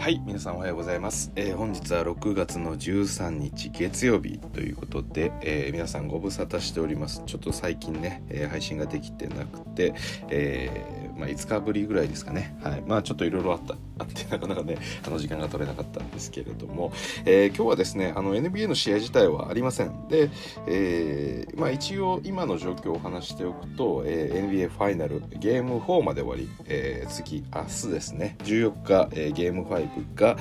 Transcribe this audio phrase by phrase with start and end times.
[0.00, 7.22] はい皆さんおはようございます、えー、本日は6月の13日月曜日ということで、えー、皆さんご無沙汰しております。
[7.26, 9.92] ちょっと最近ね、えー、配信ができてなくて、
[10.30, 12.56] えまあ、5日ぶりぐらいですかね。
[12.62, 12.82] はい。
[12.86, 13.76] まあちょっといろいろあった。
[14.00, 16.92] あってなかなかねあの時間が取れなかったんですけれども、
[17.24, 20.08] え今日はですねあの NBA の試合自体はありません。
[20.08, 20.30] で、
[20.66, 28.36] えまあ一応今の状況を話しておくと、え NBA ファイナルゲーム4まで終わり、え次明日ですね。
[28.44, 30.36] 14日、えゲーム5が、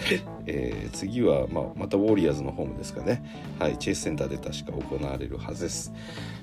[0.46, 3.24] えー、次は、まあ、またウォリアーズのホームですかね、
[3.60, 5.94] はい、チェイスセンターで確か行われるはずです。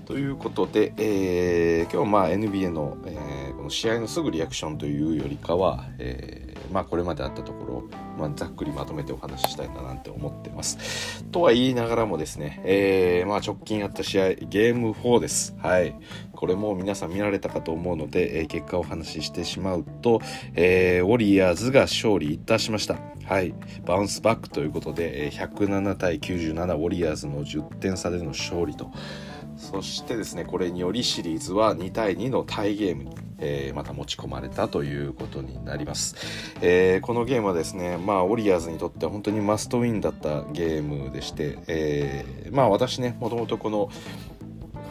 [0.05, 7.85] ということで、えー、今日はまあ NBA の、えー、この試合のすぐリアクションというよりかは、えー、まあ、これまであったところ、
[8.19, 11.25] まあ、ざっくりまとめてお話ししたいななんて思ってます。
[11.33, 15.55] とは言いながらもですね、えー、まあ、直近あった試合ゲーム4です。
[15.59, 15.95] はい。
[16.33, 20.21] これも皆さん見られたかと思うので、えー、結果をお話ししてしまうと、
[20.55, 22.97] えー、ウォリアーズが勝利いたしました。
[23.25, 23.55] はい。
[23.85, 28.91] バウンスバックということで、107対97ウォリアーズの10点差での勝利と。
[29.57, 36.17] そしてですね、これによりシリーズは2対2のタイゲームに、えー、また持ち込まれたということになります。
[36.61, 43.91] えー、このゲームはですね、まあ、ウォリアーズにとっては本当にマストウィンだったゲームでして、えー、まあ私ね、もともとこの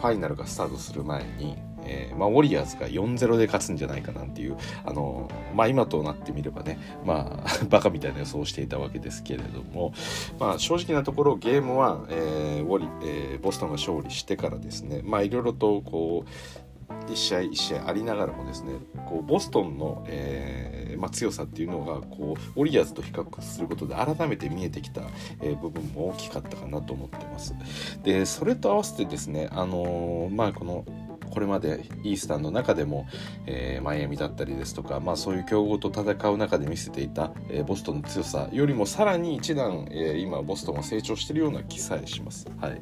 [0.00, 9.94] ァイナルがスタートする前に、えー、まあ、ウォリアーズが4-0で勝つんじゃないかなんていう、あのまあ、今となってみればね、まあ、 バカみたいな予想をしていたわけですけれども、
[10.38, 16.65] まあ、正直なところゲームは、えー、ウォリえー、ボストンが勝利してからですね、まあ、いろいろとこう
[17.08, 18.72] 一試合一試合ありながらもですね
[19.08, 25.02] こうボストンの、えーまあ、強さっていうのがこうウォリアーズと比較することで改めて見えてきた、
[25.40, 27.54] えー、部分も大きかったかなと思ってます。
[28.02, 30.84] でそれと合わせてですね、あのー、まあ、この
[31.36, 33.06] これまでイースタンの中でも、
[33.44, 42.46] えー、マイアミだったりですとか、まあ、そういう強豪と戦う中で見せていた、えー、ボストンの強さよりもさらに一段、えー、今ボストンは成長しているような気さえします。
[42.58, 42.80] はい、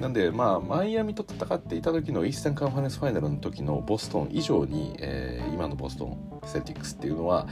[0.00, 7.48] なんで、まあ、マイアミと戦っていた時のイースタンカンファレンスファイナルの時のボストン以上に、えー、今のボストンセルティックスっていうのは、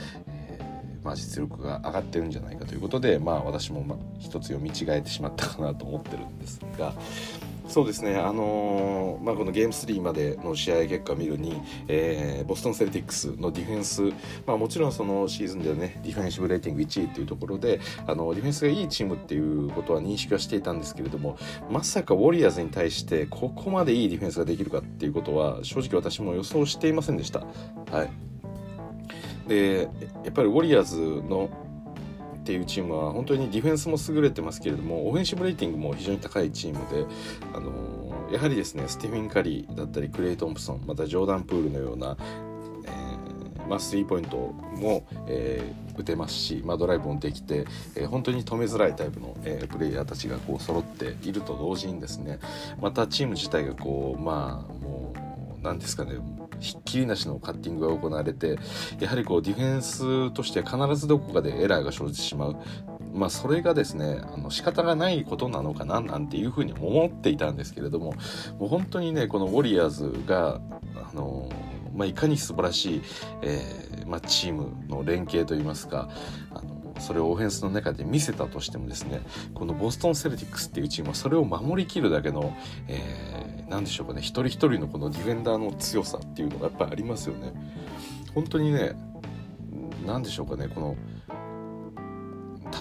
[1.02, 6.92] まあ、実力が上がってるんじゃないかということで、まあ、私もまあ一つ読み違えてしまったかなと思ってるんですが、
[7.70, 14.02] そうですね、あのー、まあ、このゲーム3までの試合結果を見るに、えー、ボストン・セルティックスのディフェンス、
[14.44, 21.38] まあ、もちろんそのシーズンでねディフェンシブレーティング1位というところであのディフェンスがいいチームっていうことは認識はしていたんですけれども
[21.70, 27.38] まさかウォリアーズに対してここまでいいディフェンスができるかっていうことは正直私も予想していませんでした。
[27.92, 28.10] はい、
[29.48, 29.88] で
[30.24, 31.50] やっぱりウォリアーズの
[32.40, 37.06] っていうチームは本当にディフェンスも優れてますけれどもオフェンシブレーティングも非常に高いチームで、
[37.52, 42.16] あのー、やはりですねスティフィン・カリーだったりクレイ・トンプソンまたジョーダン・プールのような、
[42.86, 52.40] えーまあ、スリーポイントも、えー、打てますし、まあ、ドライブもできて、えー、本当に止めづらいタイプの、え、プレイヤーたちがこう揃っていると同時にですね
[52.80, 56.14] またチーム自体がこうまあもう何ですかね
[56.60, 58.58] ひっきりなしのカッティングが行われて
[59.00, 62.56] やはりこうディフェンスとして必ずどこかでエラーが生じてしまう。
[63.12, 68.14] まあそれがですね、あの仕方がないことなのかななんていうふうに思っていたんですけれども、
[68.58, 70.60] もう本当にね、このウォリアーズが、
[70.94, 71.48] あの、
[71.94, 73.02] まあ、いかに素晴らしい、
[73.42, 76.08] えー、まあ、チームの連携といいますか、
[76.54, 76.62] あ、
[77.00, 79.20] それをオフェンスの中で見せたとしてもですね、
[79.54, 82.56] このボストン・セルティックスっていうチームはそれを守りきるだけの、
[82.88, 87.52] えー何でしょうかね一人一人のこのディフェンダーの強さっていうのがやっぱりありますよね。
[88.34, 88.94] 本当にね
[90.04, 90.96] 何でしょうかねこの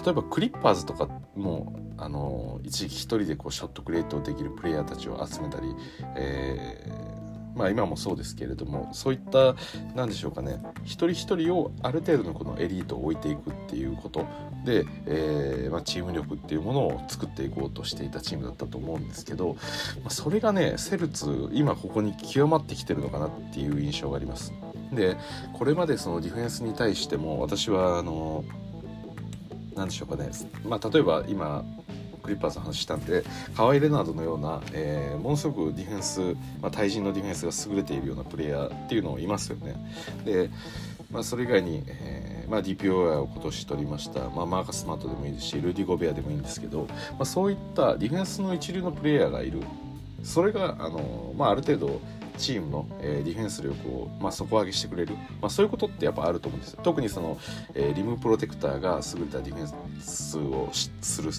[0.04, 5.74] 例えばクリッパーズとかもあの一時期一人でこうショットクリエイトできるプレイヤーたちを集めたり、
[6.16, 7.19] えー、
[7.54, 9.54] まあ今もそうですけれどもそういった
[9.94, 14.26] 何でしょうかね一人一人をある程度のこのエリートを置いていくっていうこと
[14.64, 19.56] で、えー、まあ、チーム力っていうものを作っていこうとしていたチームだったと思うんですけど、
[20.02, 24.52] まあ、それがねセルツ今ここに極まってきてるのかなっていう印象があります。
[24.92, 25.16] で
[25.52, 28.44] これまでそのディフェンスに対しても私はあの
[29.76, 30.30] 何でしょうかね、
[30.64, 31.64] まあ、例えば今
[32.30, 33.24] クリッパーズの話したんで
[33.56, 36.20] カワイ・レナードのような、えー、ものすごくディフェンス、
[36.60, 39.74] まあ、対人のディフェンスが優れているようなプレイヤーっていうのもいますよね。
[40.24, 40.48] で、
[41.10, 49.60] まあ、それ以外に、えーまあ、DPOI を今年取りました、まあ、マーカス・マートでもいいですしルディ・ゴベアでもいいんですけど、まあ、そういったディフェンスの一流のプレイヤーがいる。
[50.22, 52.00] それがあの、まあ、ある程度
[52.40, 56.80] チームの、えー、ディフェンス力を、まあ、底上げしてくれる、まあ、そういうことってやっぱあると思うんですよ。
[56.82, 57.38] 特にその、
[57.74, 61.30] えー、リムプロテクターが優れたディフェンスをする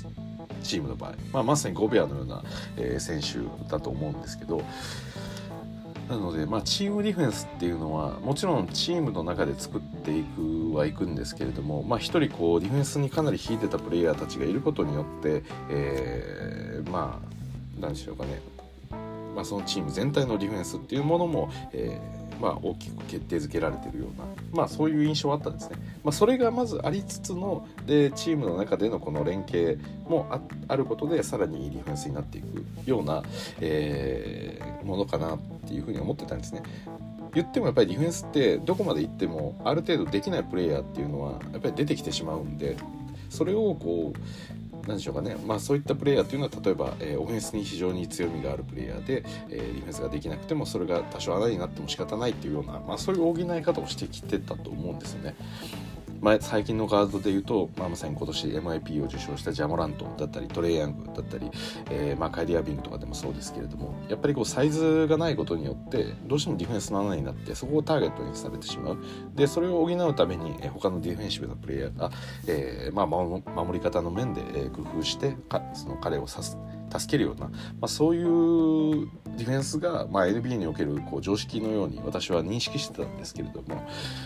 [0.62, 2.44] チームの場合、まあ、まさにゴベアのような、
[2.78, 4.62] えー、選手だと思うんですけど。
[6.10, 18.42] なので、まあ、チームディフェンスっていうのはもちろんチームの中で作っていくはいくんですけれども、まあ、一人こうディフェンスにかなり引いてたプレイヤーたちがいることによって、えー、まあ何でしょうかね、
[19.34, 25.78] まあ、そのチーム全体のディフェンスっていうものも、えーまあ、大きく決定づけられてるような、まあ、そういう印象はあったんですね。
[26.04, 30.28] まあ、それがまずありつつのでチームの中でのこの連携も
[30.68, 33.22] あることでさらにいいディフェンスになっていくような、
[33.60, 36.64] えー、ものかなっていうふうに思ってたんですね。
[37.34, 42.76] 言ってもやっぱりディフェンスってどこまで行ってもある程度できないプレイヤーっていうのはやっぱり出てきてしまうんで
[43.30, 44.20] それをこう
[44.88, 55.36] 何でしょうかね、まあ、そういったプレイヤーというのは例えば、えー、オフェンスに非常に強みがあるプレイヤーで、えー、ディフェンスができなくてもそれが多少穴になっても仕方ないっていうような、まあ、そういう補い方をしてきてたと思うんですよね。
[56.22, 61.50] ま、最近のガードで言うと、まあ、まさに今年 MIP を受賞したジャモラントだったりトレイヤングだったり、
[61.90, 68.98] えー、まあ、カイリアビングとかでもそうですけれどもやっぱりこうサイズがないことによってどうしてもディフェンスの穴になってそこをターゲットにされてしまう。
[69.36, 72.12] でそれを補うために、えー、他のディフェンシブなプレイヤーが、
[72.48, 76.58] えーまあ、守り方の面で、え、工夫してかその彼を指す。
[77.00, 77.54] 助けるような、ま
[77.84, 79.08] あ、そういう
[79.38, 83.76] ディフェンスが、まあ、NBA におけるこう常識のように私は認識してたんですけれども、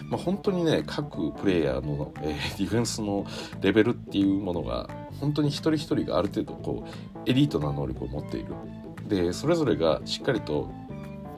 [0.10, 3.26] まあ、本当にね各プレイヤーの、えー、ディフェンスの
[3.62, 4.90] レベルっていうものが
[5.20, 8.54] 本当に一人一人がある程度こうエリートな能力を持っている。
[9.08, 10.72] でそれぞれがしっかりと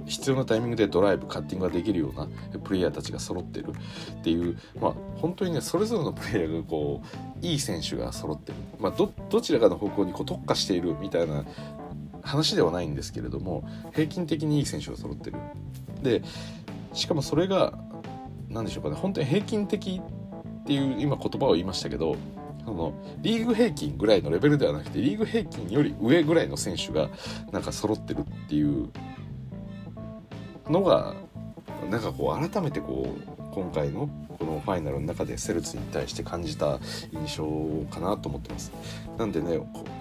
[0.08, 2.28] 必要なタイミングでドライブカッティングができるような
[2.64, 3.68] プレイヤーたちが揃ってる。
[3.70, 7.02] っていう、まあ、本当にねそれぞれのプレイヤーがこ
[7.42, 11.46] ういい選手が揃ってる、まあ、どどちらかの方向にこう特化しているみたいな
[12.24, 15.38] 話ではないんですけれども平均的にいい選手が揃ってる。
[16.02, 16.24] で
[16.94, 17.78] しかもそれが
[18.50, 22.16] 何でしょうかね本当に平均的っていう今言葉を言いましたけど
[22.66, 27.10] そのリーグ平均ぐらいのレベルではなくてリーグ平均より上ぐらいの選手が
[27.52, 28.90] なんか揃ってるっていう
[30.70, 31.14] のが
[31.90, 36.80] なんかこう改めてこう今回のこのファイナルの中でセルツに対して感じた
[37.12, 37.46] 印象
[37.90, 38.72] かなと思ってます。
[39.18, 39.60] なんでね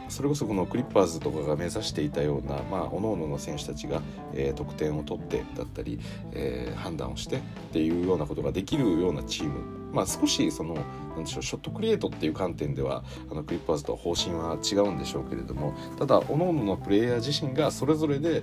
[0.08, 4.02] それこそこのクリッパーズとかが目指していたような、まあ、各々の選手たちが、
[4.34, 5.98] えー、得点を取ってだったり、
[6.32, 7.40] えー、判断をしてっ
[7.72, 10.74] ていうようなことができるようなチーム、まあ、少しその
[11.16, 18.42] なんでしょうショットクリエイトっていう観点ではあのクリッパーズと方針は違うんでしょうけれどもただ各々のプレイヤー自身がそれぞれで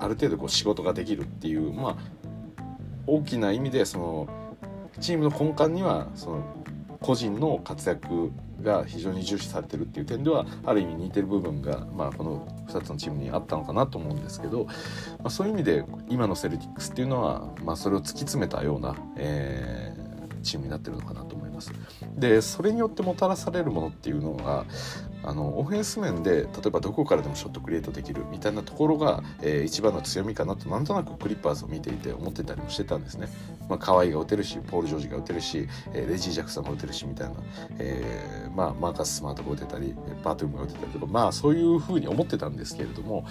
[0.00, 1.96] ある程度こう仕事ができるっていう、まあ、
[3.06, 4.28] 大きな意味でその
[5.00, 6.56] チームの根幹にはその
[7.00, 8.32] 個人の活躍
[8.62, 14.72] が非常に重視されてるっていう点ではある意味似てる部分が、まあ、この2つのチームにあったのかなと思うんですけど、ま
[15.24, 21.45] あ、そういう意味で今のセルティックスっていうのは、まあ、それを突き詰めたような、えー、チームになってるのかなと思います。
[22.16, 24.64] でそれによってもたらされるものっていうのが
[25.22, 33.28] あのオフェンス面で例えばどこからでもショットクリエイトできるみたいなところが、えー、一番の強みかなとなんとなくクリッパーズを見ていて思ってたりもしてたんですね。
[33.68, 37.34] まあ、河合が打てるしポール・ジョージが打てるし、えー、レジー・ジャクソンが打てるしみたいな、
[37.78, 43.26] えー、まあ、マーカス・スマートが打てたりバートゥームが打てたりとかまあそういうふうに思ってたんですけれども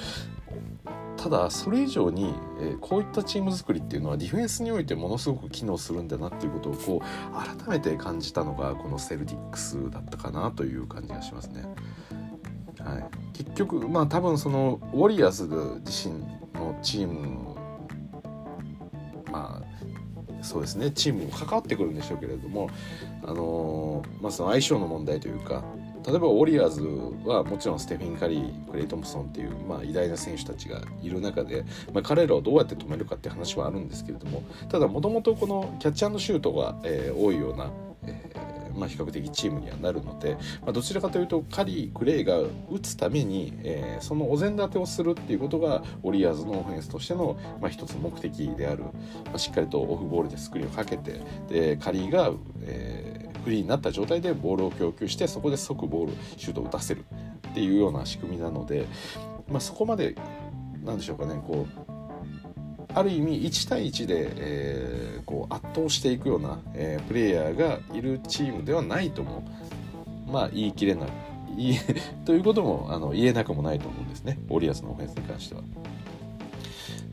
[1.17, 11.63] ただそれ以上に、え、こういったチーム作りっていうのはディフェンスにおいてものすごく機能するんだなっていうことをこう改めて感じたのがこのセルティックスだったかなという感じがしますね。
[12.79, 15.45] はい、結局まあ多分そのウォリアーズ
[15.85, 16.19] 自身
[16.53, 17.56] のチーム
[19.31, 22.69] まあそうですねチームに関わってくるんでしょうけれども
[23.23, 25.63] あの、まあその相性の問題というか
[26.07, 26.81] 例えばウォリアーズ
[27.28, 37.71] はもちろんステフィン・カリークレイ・トムソンっていう、まあ、偉大な選手たちがいる中で、まあ、彼らをどうやって止めるかって話はあるんですけれどもただもともとこのキャッチシュートが、えー、多いような、
[38.04, 48.92] えーまあ、比較的チームにはなるので、まあ、どちらかというとカリー、クレイが打つために、えー、そのお膳立てをするっていうことがウォリアーズのオフェンスとしての、まあ、一つ目的である、ま
[49.35, 52.31] あ、しっかりとオフボールでスクリーンをかけてでカリーが、
[52.62, 57.06] えー、フリーになった状態でボールを供給してそこで即ボールシュートを打たせる
[57.52, 58.87] っていうような仕組みなので、
[59.47, 60.16] まあ、そこまで
[60.83, 61.95] なんでしょうかねこう
[62.92, 69.47] ある意味1対1で、えー、こう圧倒していくような、えー、プレイヤーがいるチームではないとも
[70.28, 71.09] まあ言い切れない
[72.25, 75.61] ということもあの言えなくもないと思うんですねオリアスのオフェンスに関しては。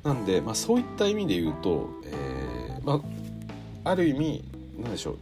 [0.02, 3.00] なんで、まあ、そういった意味で言うと、えーま
[3.84, 4.44] あ、ある意味
[4.80, 5.18] 何でしょう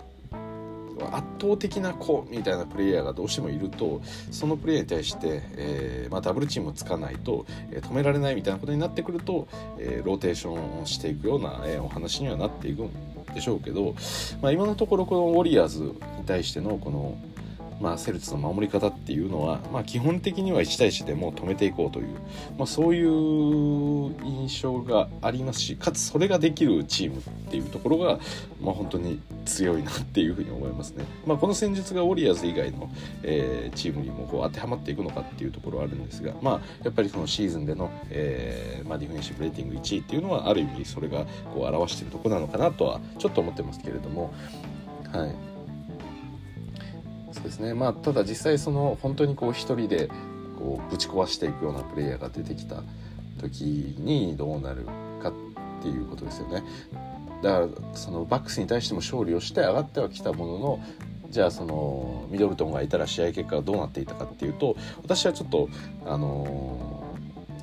[1.13, 12.91] 圧倒的な子みたいなプレイヤーがどうしてもいるとそのプレイヤーに対して、えーまあ、ダブルチームをつかないと、えー、止められないみたいなことになってくると、えー、ローテーションをしていくような、えー、お話にはなっていくん
[13.35, 13.95] でしょうけど、
[14.43, 15.95] まあ、今のところこのウォリアーズに
[16.27, 17.19] 対してのこの
[17.81, 22.07] まあ、セルツの守り方っていうのは、まあ、基本的には1対1でもう止めていこうという、
[22.59, 23.09] まあ、そういう
[24.23, 28.21] 印象がありますしかつそれができるチームっていうところが、
[28.61, 31.05] まあ、本当に強いなっていうふうに思いますね。
[31.27, 32.91] まあ、この戦術がウォリアーズ以外の、
[33.23, 44.33] えー、チームにもこう当てはまっていくのかっていうところはあるんですが、まあ、やっぱりそのシーズンでの、えーまあ、ディフェンシブレーティング1位っていうのはある意味それがこう表しているところなのかなとはちょっと思ってますけれども。
[45.13, 45.50] はい
[47.41, 50.09] そうですねまあただ実際その本当にこう一人で
[50.59, 52.83] こうぶち壊していくようなプレイヤーが出てきた
[53.41, 54.87] 時にどうなる
[55.23, 56.63] かっていうことですよね。
[57.43, 60.81] だからそのバックスに対しても勝利をして上がってはきたものの
[61.31, 65.71] じゃあそのミドルトンがいたら試合結果がどうなっていたかっていうと私はちょっと
[66.05, 67.03] あの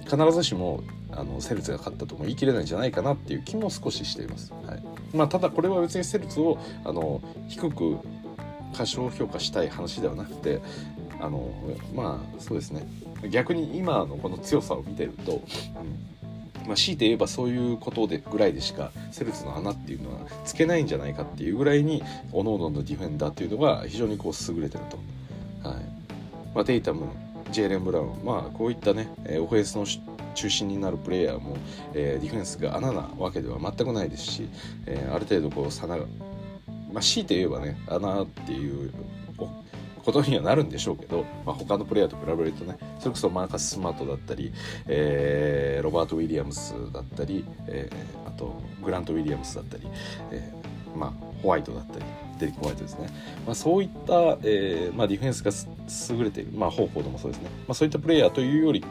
[0.06, 0.82] ー、必ずしも
[1.12, 4.54] あのセルツが勝ったとも言い切れないんじゃないかなっていう気も少ししています。
[4.66, 7.98] はいまあ、ただこれは別にセルツをあの低く
[8.76, 10.62] 過小評価したい話ではなくて
[11.20, 11.52] あの
[11.96, 12.88] まあそうですね
[13.30, 24.98] 逆に今のこの強さを見てると、うんまあ、強いて言えばそういうことでぐらいでしかセルツの穴っていうのはつけないんじゃないかっていうぐらいに各々ののディフェンダーっていうのが非常にこう優れてると。
[25.68, 25.98] はい
[26.54, 27.08] まあ、テイタム
[27.52, 29.10] ジェイレン・ブラウンまあこういったね
[29.40, 29.86] オフェンスの
[30.36, 31.58] 中心になるプレイヤーも、
[31.94, 34.50] えー、ディフェンスが穴なわけでは全くないですし、
[34.86, 35.98] えー、ある程度こう差が
[36.92, 38.92] まあ、強いて言えばね穴っていう
[40.08, 44.54] ことにはなるんでしょうけど、まあ、他のプレイヤーと比べるとねそれこそマーカス・スマートだったり、
[44.88, 49.86] えー、ロバート・ウィリアムスだったり、えー、あとグラント・ウィリアムスだったり、
[50.32, 52.06] えー、まあ、ホワイトだったり
[52.40, 53.10] デリック・ホワイトですね、
[53.46, 54.14] まあ、そういった、
[54.44, 55.52] えーまあ、ディフェンスが
[56.16, 58.86] 優れている、まあ、ホーフォードもそうですね、まあ、そういったプレイヤーというより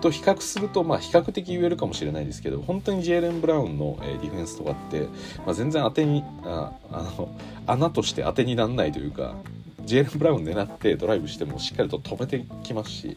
[0.00, 5.00] と比較すると、まあ、比較的言えるかもしれないですけど本当にジェイレン・ブラウンの、えディフェンスとかって、
[5.44, 7.28] まあ、全然当てにああの
[7.66, 9.34] 穴として当てにならないというか
[9.84, 13.16] ジェイレン・ブラウン狙ってドライブしてもしっかりと止めてきますし、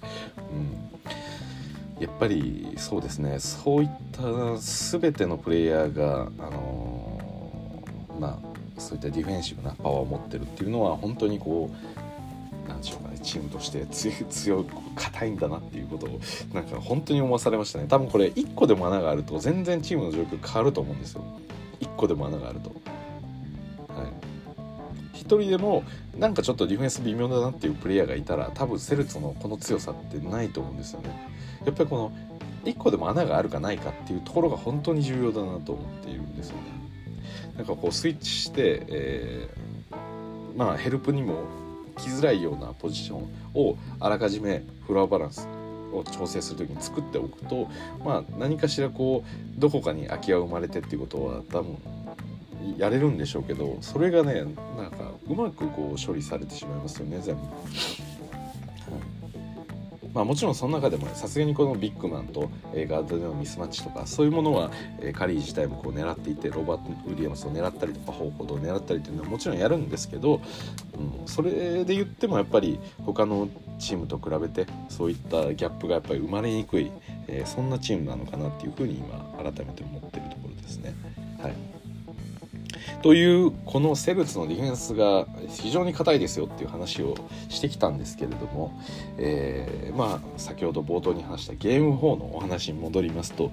[1.97, 3.39] うん、やっぱりそうですね。
[3.39, 4.21] そういった
[4.57, 7.83] 全てのプレイヤーが、あの、
[8.19, 12.08] まあ、そういったディフェンシブなパワーを持ってるっていうのは本当にこう
[12.79, 16.19] なんでしょうかねチームとして強い硬いんだなっていうことを
[16.53, 21.23] なんか本当に思わされましたね多分これ1個でも穴があると全然チームの状況変わると思うんですよ
[21.81, 22.71] 1個でも穴があると。
[25.13, 25.83] 1人でも
[26.17, 31.09] なんかちょっとディフェンス微妙だなっていうプレイヤーがいたら多分セルツのこの強さってないと思うんですよね。
[31.65, 32.11] やっぱりこの
[32.65, 36.63] 1個でも穴があるかないかっていうところが本当に重要だなと思っているんですよね。
[37.57, 41.43] なんかこうスイッチして、えー、まあヘルプにも
[41.99, 45.47] きづらいようなポジションをあらかじめフロアバランス
[45.93, 47.67] を調整する時に作っておくと、
[48.03, 51.77] まあ、何かしらこうどこかに空きが生まれてっていうことは多分
[52.77, 54.43] やれるんでしょうけどそれがね
[54.77, 57.41] なんかうまくこう処理されてしまいますよね全部。
[60.13, 70.41] まあ、もちろんその中でもさすがにこのビッグマンと、えー、ガードでのミスマッチとかそういうものは、えー、カリー自体もこう狙っていてロバート・ウィリアムスを狙ったりとか方法を狙ったりというのはもちろんやるんですけど、
[70.97, 76.91] うん、それで言ってもやっぱり他のチームと比べてそういったギャップがやっぱり生まれにくい、
[77.27, 80.93] えー、そんなチームなのかなっていうふうに今改めて思ってるところですね。
[83.01, 87.15] というこのセルツのディフェンスが非常に硬いですよっていう話を
[87.47, 88.77] してきたんですけれども、
[89.17, 93.51] えー、まあ先ほど冒頭に話したゲーム4のお話に戻りますと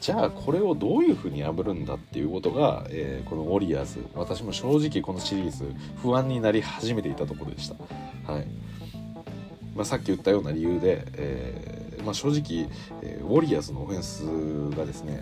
[0.00, 5.64] じゃあこれをどういうふうに破るんだっていうことが、えー、このウォリアーズ私も正直このシリーズ
[6.00, 8.32] 不安になり始めていたところでした。
[8.32, 8.46] はい
[9.74, 12.70] まあ、さっき言ったような理由で、えーまあ、正直、
[13.02, 15.20] え、ウォリアーズのオフェンスがですね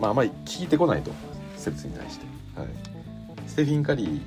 [0.00, 1.10] まあ、あまり効いてこないと
[1.64, 2.68] セルツに対して、はい、
[3.46, 4.20] ステフィン・カリー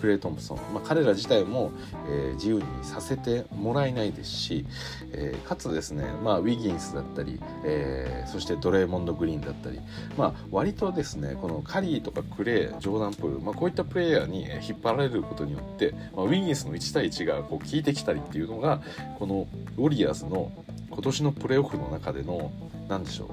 [0.00, 1.72] クレイ・トンプソン、まあ、彼ら自体も、
[2.08, 4.66] えー、自由にさせてもらえないですし、
[5.12, 9.80] えー、かつですね、まあ、ウィギンスだったり、えー、そしてドレーモンド・グリーンだったり、
[10.16, 18.80] まあ、割とですねこのカリーとかクレイジョーダン・プール、まあ、こういったプレイヤーに引っ張られることによって、まあ、ウィギンスの1対1がこう効いてきたりっていうのが
[19.18, 20.52] このウォリアーズの
[20.90, 22.50] 今年のプレーオフの中での
[22.88, 23.28] 何でしょう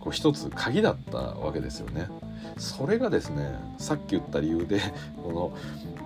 [0.00, 2.08] こう一つ鍵だったわけですよね。
[2.58, 4.80] それがですねさっき言った理由で
[5.22, 5.56] この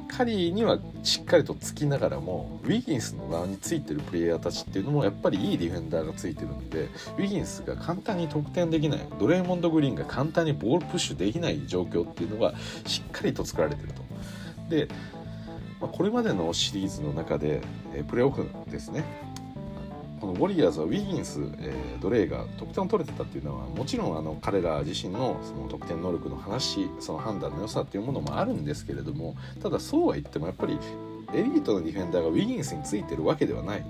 [0.09, 12.55] カリーにはしっかりとつきながらもウィギンスの側についてるプレイヤーたちっていうのもやっぱりいいディフェンダーがついてるんでウィギンスが簡単に得点できないドレーモンド・グリーンが簡単にボールプッシュできない状況っていうのが
[12.87, 14.03] しっかりと作られてると。
[14.69, 14.89] で、
[15.81, 17.63] ま、これまでのシリーズの中で、
[18.09, 19.05] プレーオフですね
[20.21, 30.79] このウォリアーズはウィギンス、えー、ドレイが得点を取れてたっていうのはもちろんあの彼ら自身のその得点能力の話その判断の良さっていうものもあるんですけれどもただそうは言ってもやっぱり
[31.33, 33.85] エリートのディフェンダーがウィギンスについてるわけではない。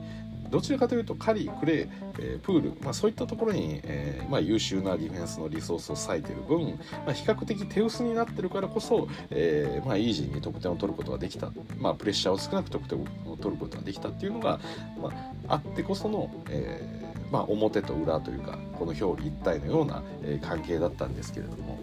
[0.50, 1.88] どちらかというとカリークレー、
[2.18, 14.60] えー、プール、まあ、そういったところに、えーまあ、優秀なディフェンスのリソースを割いてる分、まあ、比較的手薄になってるからこそ、えーまあ、イージーに得点を取ることができた、まあ、プレッシャーを少なく得点を取ることができたっていうのが、
[15.00, 15.10] ま
[15.48, 20.02] あ、あってこその、えーまあ、表と裏というかこの表裏一体のような、
[20.42, 21.78] 関係だったんですけれども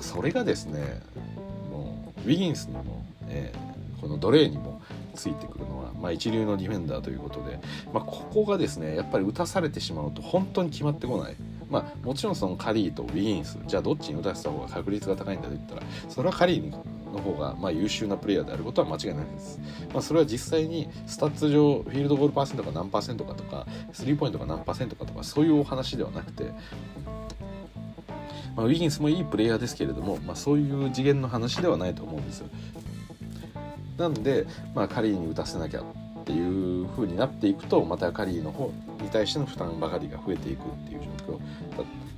[0.00, 1.00] それがですね
[1.70, 4.82] もうウィギンスにも、えー、このドレーにも
[5.14, 7.58] ついてくるのは、まあ、一流のディフェンダーということで、
[7.94, 11.36] まあ、ここがですねやっぱり打たされてしまうと本当に決まってこない。
[11.70, 19.58] まあ、もちろんそのカリーとウィギンスじゃあどっちに打たせた方が確率が高いんだと言ったらそれはカリーの方がまあ優秀なプレイヤーであることは間違いないです、
[19.92, 26.52] まあ、それは実際にスタッツ上フィールドゴールパーセントが何パーセントかとかスリーポイントが何パーセントかとかそういうお話ではなくて
[28.56, 32.48] まあ、ウィギンスもいいプレイヤーですけれども、まあ、そういう次元の話ではないと思うんですよ。
[33.96, 35.84] なんで、まあ、カリーに打たせなきゃっ
[36.24, 41.38] ていう風になっていくとまたカリーの方に対しての負担ばかりが増えていくっていう状況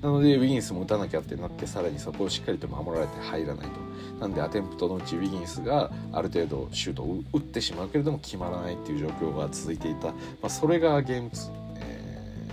[0.03, 3.87] なのでウィギンスも打たなきゃってなってさらにそこをしっかりと守られて入らないと。
[4.21, 10.15] なんでアテンプトのうちウィギンスがある程度シュートを打ってしまうけれども決まらないっていう状況が続いていた、ま
[10.45, 12.49] あ、それがゲーム2、え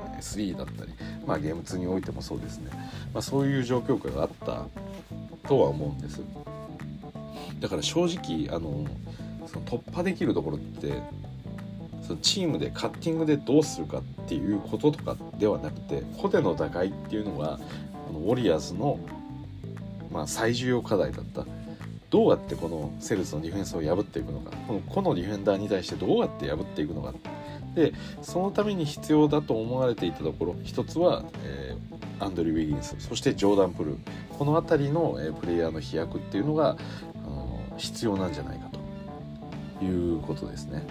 [0.00, 0.92] ー、3だったり、
[1.26, 2.70] まあ、ゲーム2においてもそうですね、
[3.12, 4.64] まあ、そういう状況下があった
[5.46, 6.22] とは思うんです。
[7.60, 8.86] だから正直あの
[9.46, 11.02] その突破できるところって
[12.06, 17.58] そのチームでカッティングでどうするかっていうこととかではなくて個での打開っていうのが
[18.06, 18.98] このウォリアーズの、
[20.12, 21.44] まあ、最重要課題だった。
[22.08, 24.52] どうやってこのセルスのディフェンスを破っていくのか。
[24.68, 27.12] この個のディフェンダーに対してどうやって破っていくのか。
[27.74, 33.98] でそのために必要だと思われていたところ一つは、えー、アンドリュー・ウィギンスそしてジョーダン・プルー。
[34.38, 36.76] この辺りの、えー、プレイヤーの飛躍っていうのが
[37.76, 38.68] 必要なんじゃないか
[39.78, 40.84] ということですね、はい、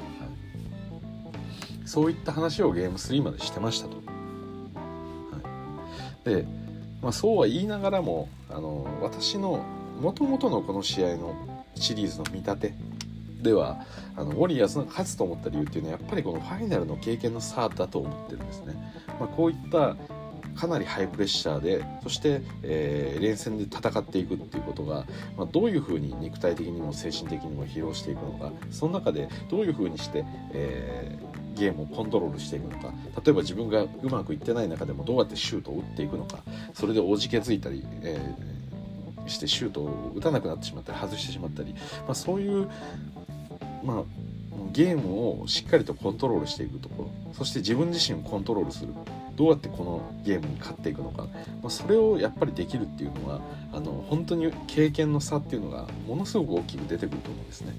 [1.85, 4.01] そういった話をゲーム3までしてましたと、は
[6.25, 6.45] い、で、
[7.01, 9.63] まあ、そうは言いながらもあの私の
[10.01, 11.35] もともとのこの試合の
[11.75, 12.73] シリーズの見立て
[13.41, 18.73] ではあのウォリアーズが勝つと思った理由っていうのはやっぱりこのファイナルの経験の差だと思ってるんですね。
[19.19, 19.95] まあ、こういった
[20.55, 25.05] かなりハイプレッシャーでそして、えー、連戦で戦っていくっていうことが、
[25.37, 36.39] まあ、どういうふうに肉体的にも精神的にも疲労していくのかその中でどういうふうにして、えー、ゲームをコントロールしていくのか例えば自分がうまくいってない中でもどうやってシュートを打っていくのか
[36.73, 42.69] それでおじけづいたり、えー、してシュートを打たなくなってしまったり外してしまったり、まあ、そういう、
[43.83, 44.03] まあ、
[44.71, 48.93] ゲームをしっかりとコントロールしていくところそして自分自身をコントロールする。
[49.35, 51.23] どうやってこのゲームに勝っていくのか、
[51.61, 53.41] まあ、それをやっぱりできるっていうのは
[53.73, 57.73] あの本当に経験の差っていうのがものすごく大きく出てくると思うんですね。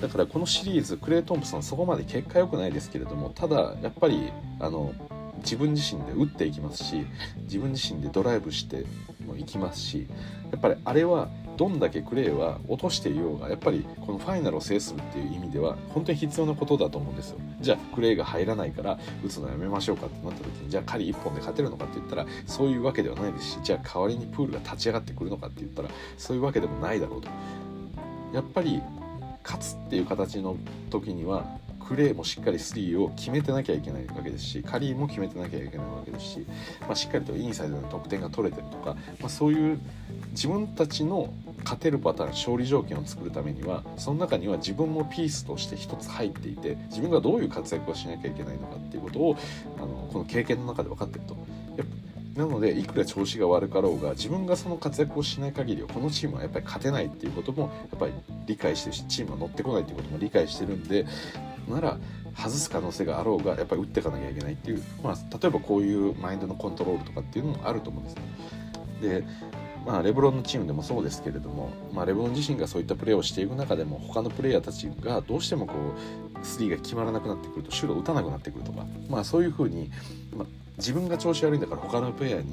[0.00, 4.92] だからこのシリーズクレイ・トンプソンそこまで結果良くないですけれどもただやっぱりあの
[5.38, 7.06] 自分自身で打っていきますし
[7.42, 8.84] 自分自身でドライブして
[9.24, 10.08] もいきますし
[10.50, 17.38] やっぱりあれはどんだけクレイは落としていようがやっぱりこのファイナルを制するっていう意味では本当に必要なことだと思うんですよ。
[17.60, 27.28] じゃあクレイが入らないから打つのやめましょうかってなった時にじゃあ狩り1本で勝てるのかって言ったらそういうわけではないですしじゃあ代わりにプールが立ち上がってくるのかって言ったらそういうわけでもないだろうと。
[28.32, 28.80] やっぱり
[29.44, 30.56] 勝つっていう形の
[30.90, 31.44] 時には
[31.92, 36.46] クレーもしっかり3を決めてなきゃいけないわけですしカリーも決めてなきゃいけないわけですし、
[36.80, 39.78] まあ、しっかりとインサイドの得点が取れてるとか、まあ、そういう
[40.30, 49.36] 自分たちの勝てるパターン勝利条件を作るためにはその中には自分もピースとして一つ入っていて自分がどういう活躍をしなきゃいけないのかっていうことを
[49.76, 51.36] あのこの経験の中で分かってると。
[52.36, 58.12] なのでいくら調子が悪かろうが自分がその活躍をしない限りはこのチームはやっぱり勝てないっていうこともやっぱり
[58.46, 61.06] 理解してるしチームは乗ってこないっていうことも理解してるんで
[61.68, 61.98] なら
[62.36, 68.22] 外す可能性があろうがやっぱり打っていかなきゃいけないっていう、まあ、例えばこういうマインドのコントロールとかっていうのもあると思うんですね。
[69.00, 69.24] で
[69.84, 75.74] まあ、レブロンのチームでもそうですけれども、まあ、レブロン自身がそういったプレーをしていく中でも他のプレイヤーたちがどうしてもこ
[76.40, 79.90] うスリーが決まらなくなってくるとシュートを打たなくなってくるとか、まあ、そういうふうに、
[80.36, 80.46] まあ、
[80.78, 82.52] 自分が調子悪いんだから他のプレイヤーに、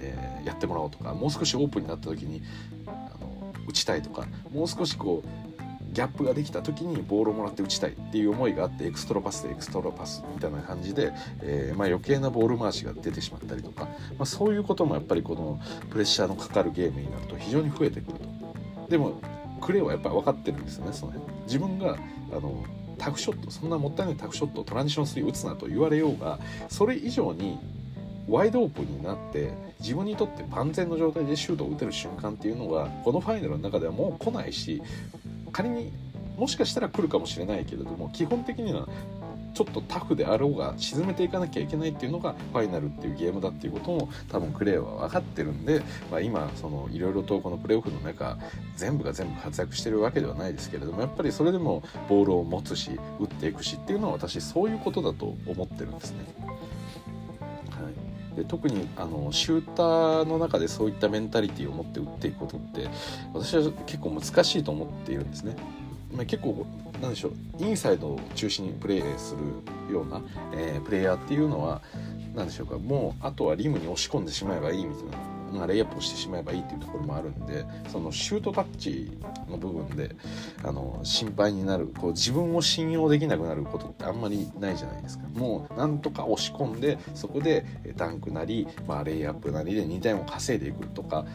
[0.00, 2.42] えー、やってもらおうとかもう少しオープンになった時に
[2.86, 2.90] あ
[3.20, 5.47] の打ちたいとかもう少しこう
[5.98, 18.88] ギャップができた時にボールをもらって打ちたいっていう思いがあってエクストラパスでエクストラパスみたいな感じで、えー、まあ、余計なボール回しが出てしまったりとか、まあ、そういうこともやっぱりこのプレッシャーのかかるゲームになると非常に増えてくると。
[18.88, 19.20] でも
[19.60, 21.98] クレイはやっぱ分かってるんですよねその辺自分が
[22.30, 22.62] あの
[22.96, 27.58] タフショットそんなもったいないタフショットトランジション3打つなと言われようがそれ以上に
[28.28, 34.82] ワイドオープンになって自分にとって万全の状態でシュートを打てる瞬間っていうのがこのファイナルの中ではもう来ないし
[35.58, 35.92] 仮に
[36.36, 38.86] もしかしたら来るかもしれないけれども基本的には
[39.54, 48.38] ちょっとタフであろうが沈めていかなきゃいけないっていうのがファイナルっていうゲームだっていうことも多分クレイは分かってるんで、まあ、今そのいろいろとこのプレーオフの中
[48.76, 56.18] 全部が全部活躍してるわけではないですけれどもやっぱりそれでもボールを持つし打っていくしっていうのは私そういうことだと思ってるんですね。
[58.38, 62.88] で特にあのシューターの中でそういったメンタリティーを持って打っていくことって
[63.34, 65.56] 私は結構難しいと思っているんですね。
[66.14, 66.64] まあ、結構
[67.02, 69.34] なんでしょうインサイドを中心にプレーす
[69.88, 70.22] るような、
[70.54, 71.82] えー、プレイヤーっていうのは
[72.34, 75.37] 何でしょうかもうあとはリムに押し込んでしまえばいいみたいな。
[75.52, 79.10] まあ、レイアップをしてしまえばいいっていうところもあるんでそのシュートタッチ
[79.48, 80.14] の部分で
[80.62, 87.64] あの心配になるこう自分を信用できなくなることってあんまりないじゃないですかもうなんとか押し込んでそこで
[87.96, 91.26] ダンクなり、まあ、レイアップなりで2点を稼いでいくとか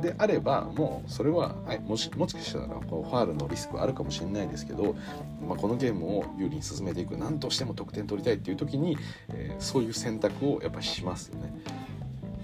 [0.00, 4.94] であればもうそれは、はい、もしもしかしたらこうファールのリスクはあるかもしれないですけど、
[5.46, 8.96] まあ、このゲームを有利に進めていく何としても得点取りたいっていう時に、
[9.30, 11.52] えー、そういう選択をやっぱりしますよね。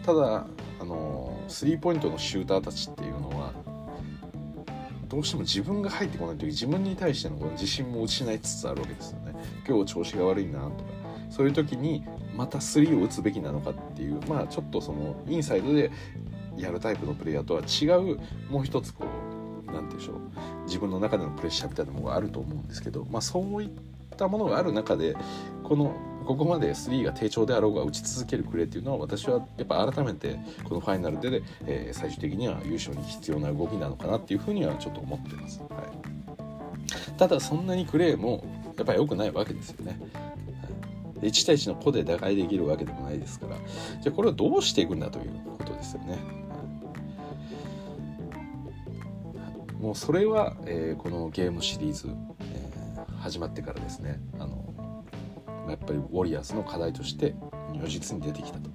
[0.04, 0.46] ただ
[0.80, 3.52] あのスリーポイントのシューターたちっていうのは
[5.08, 9.34] どうしても自分が入ってこない時自分に対してのこの自信も失いつつあるわけですよね。
[9.66, 10.74] 今日調子が悪いなとか
[11.30, 12.04] そういう時に
[12.36, 15.90] また3を打つべきなのかっていうまあちょっとそのインサイドで
[16.56, 18.18] やるタイプのプレイヤーとは違う
[18.50, 20.20] もう一つこう何て言うんでしょう
[20.66, 23.70] 自分の中でのプレッシャーみたいなものがあると思うんですけど、まあ、そういっ
[24.16, 25.16] たものがある中で
[25.62, 35.60] このここまで3が低調であろうが打ち続けるクレーっていうのは私はやっぱ改めてこのファイナルで、えー、最終的には優勝に必要な動きなのかなっていうふうにはちょっと思ってます。
[35.60, 38.44] はい、ただそんなにクレーも
[38.76, 40.00] やっぱり良くないわけですよね。
[41.20, 43.56] 1対1の個で打開できるわけでもないですから
[44.02, 46.18] じゃあこれをどうしていくんだということですよね。
[49.80, 52.08] もうそれは、えー、このゲームシリーズ、
[52.40, 54.73] えー、始まってからですねあの
[55.68, 57.34] やっぱりウォリアーズの課題として
[57.72, 58.70] 如実に出てきたと。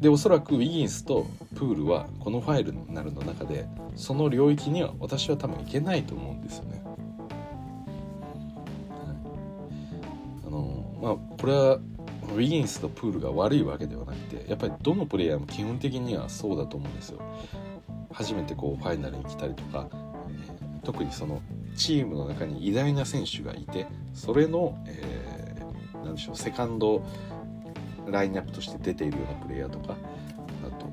[0.00, 6.82] でおそらくウィギンスとプールはこのファイルになるの中でその領域には私は多分いけないと思うんですよね。
[10.46, 11.78] あのまあこれは
[12.34, 17.20] ウィギンスとプールが悪いわけではなくてやっぱりどのプレイヤーも基本的にはそうだと思うんですよ。
[18.12, 21.40] 初めてこうファイナルに来たりとか、え、特にその
[21.76, 25.33] チームの中に偉大な選手がいてそれの、え
[26.04, 27.02] 何でしょうセカンド
[28.06, 29.96] ラインナップとして出ているようなプレイヤーとか
[30.64, 30.86] あと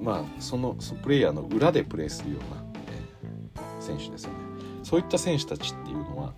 [0.00, 4.38] まあそのプレイヤーの裏でプレーするような、え、選手ですよね。
[4.82, 6.34] そういった選手たちっていうのは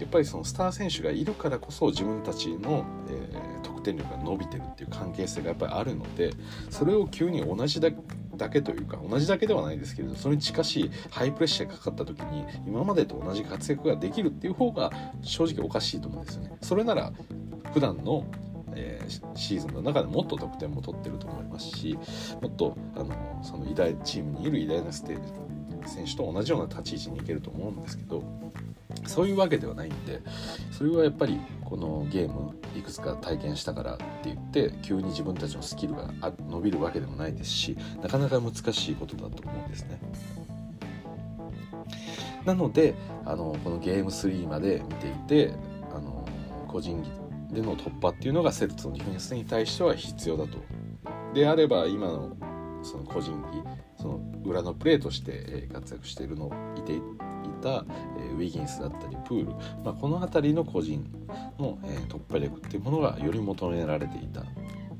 [0.00, 6.32] やっぱりそのスター選手がいるからこそ自分たちの、えー、得点力が伸びてるっていう関係性がやっぱりあるので
[6.70, 7.90] それを急に同じだ
[8.38, 14.90] だけというか同じだけではないですけれどそれに近しいハイプレッシャーがかかった時に今までと同じ活躍ができるっていう方が
[15.22, 16.56] 正直おかしいと思うんですよね。
[16.62, 17.12] それなら
[17.74, 18.24] 普段の
[18.80, 19.00] え、
[19.34, 21.98] シーズンの中でもっと得点も取ってると思いますし
[22.40, 25.32] もっとあのその偉大チームにいる偉大なステージ
[25.88, 28.22] 選手と同じような立ち位置にいけると思うんですけど
[29.08, 30.20] そういうわけではないんで
[30.70, 36.10] それはやっぱりこのゲームいくつか体験したからって言って急に自分たちのスキルが
[36.48, 39.98] 伸びるわけでもないですしなかなか難しいことだと思うんですね。
[42.44, 42.94] なので
[43.26, 45.54] あのこのゲーム3まで見ていて
[45.94, 46.26] あの
[46.66, 47.02] 個人
[47.50, 50.58] での突破っていうのがセルツのディフェンスに対しては必要だと。
[51.34, 52.36] であれば今の
[52.82, 53.62] その個人技
[54.00, 57.00] その裏のプレーとして活躍しているのいてい
[57.62, 57.84] た、
[58.18, 59.52] えウィギンスだったりプール、
[59.84, 61.04] まあ、この辺りの個人
[61.58, 64.44] の、え突破力っていうものがより求められていた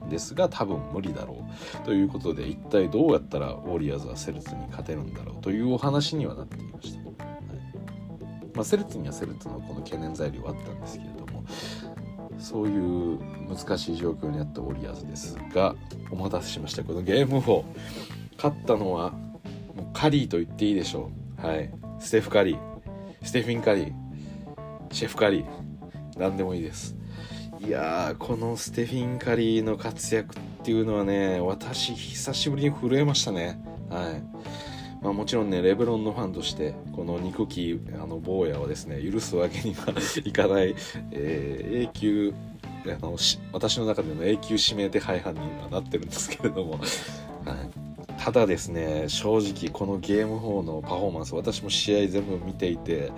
[0.08, 1.46] ですが多分無理だろ
[1.82, 1.84] う。
[1.84, 5.42] ということで一体どうやったらウォリアーズはセルツに勝てるんだろう？
[5.42, 7.14] というお話にはなっていました、はい。
[8.54, 11.44] まあ、セルツにはセルツのこの懸念材料はあったんですけれども
[12.38, 15.74] そういう難しい状況にあったウォリアーズですが
[16.10, 16.82] お待たせしました。
[16.82, 17.64] このゲームを
[18.36, 19.12] 勝ったのは
[19.78, 21.10] もうカリーと言っていいでしょ
[21.42, 21.46] う。
[21.46, 21.70] はい。
[22.00, 22.58] ステフ・カリー、
[23.22, 23.92] ステフィン・カリー、
[24.90, 25.46] シェフ・カリー、
[26.18, 26.96] 何でもいいです。
[27.60, 33.60] いやー、このステフィン・カリーの活躍っていうのはね、私、久しぶりに震えましたね。
[33.88, 34.22] はい。
[35.02, 39.92] まあ、もちろんね、レブロンのファンとして、この憎きあの坊やをですね、許すわけには
[40.24, 40.74] いかない、
[41.12, 42.34] えー、永久
[42.86, 43.16] あの
[43.52, 47.87] 私の中での永久指名手配犯にはなってるんですけれども、はい、
[48.18, 53.12] ただですね正直このゲーム4のパフォーマンス私も試合全部見ていて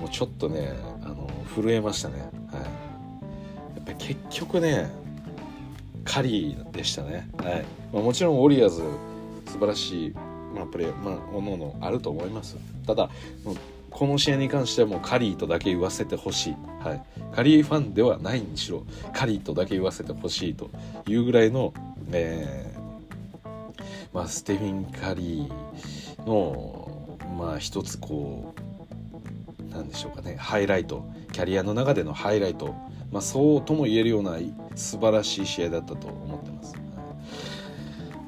[0.00, 2.62] もうちょっとねあの震えましたね、はい、
[3.76, 4.90] やっぱり結局ね
[6.04, 7.64] カリーでしたね、はい。
[7.92, 8.80] まあ、もちろんウォリアーズ
[9.46, 10.10] 素晴らしい、
[10.54, 12.56] まあ、プレー、まあ、おのおのあると思います。
[12.86, 13.10] ただ
[13.90, 17.02] この試合に関してはもうカリーとだけ言わせてほしい、はい、
[17.34, 20.70] カリーファンではないにしろカリーとだけ言わせてほしいと
[21.06, 21.72] いうぐらいの、
[22.12, 22.75] えー
[24.12, 32.74] まあ、ステフィン・カリーのまあ一つこうなんでしょうかねハイライトキャリアの中でのハイライト、
[33.12, 34.38] まあ、そうとも言えるような
[34.74, 36.74] 素晴らしい試合だったと思ってます。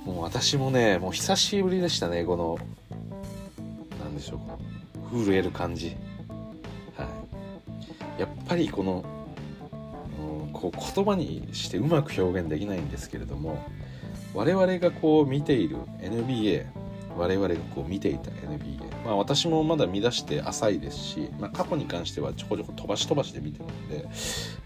[0.05, 2.59] もう私もねもう久しぶりでしたねこの
[4.03, 4.41] 何でしょ
[5.13, 5.97] う震える感じ、
[6.97, 7.05] は
[8.17, 9.05] い、やっぱりこの、
[10.53, 13.63] こう言葉にしてうまく表現できないんですけれども
[14.39, 16.65] 我々がこう見ている NBA
[17.17, 24.11] 我々がこう見ていた NBA まあ私もまだ見出して浅いですし、まあ、過去に関してはちょこちょこ飛ばし飛ばしで見てるので、ま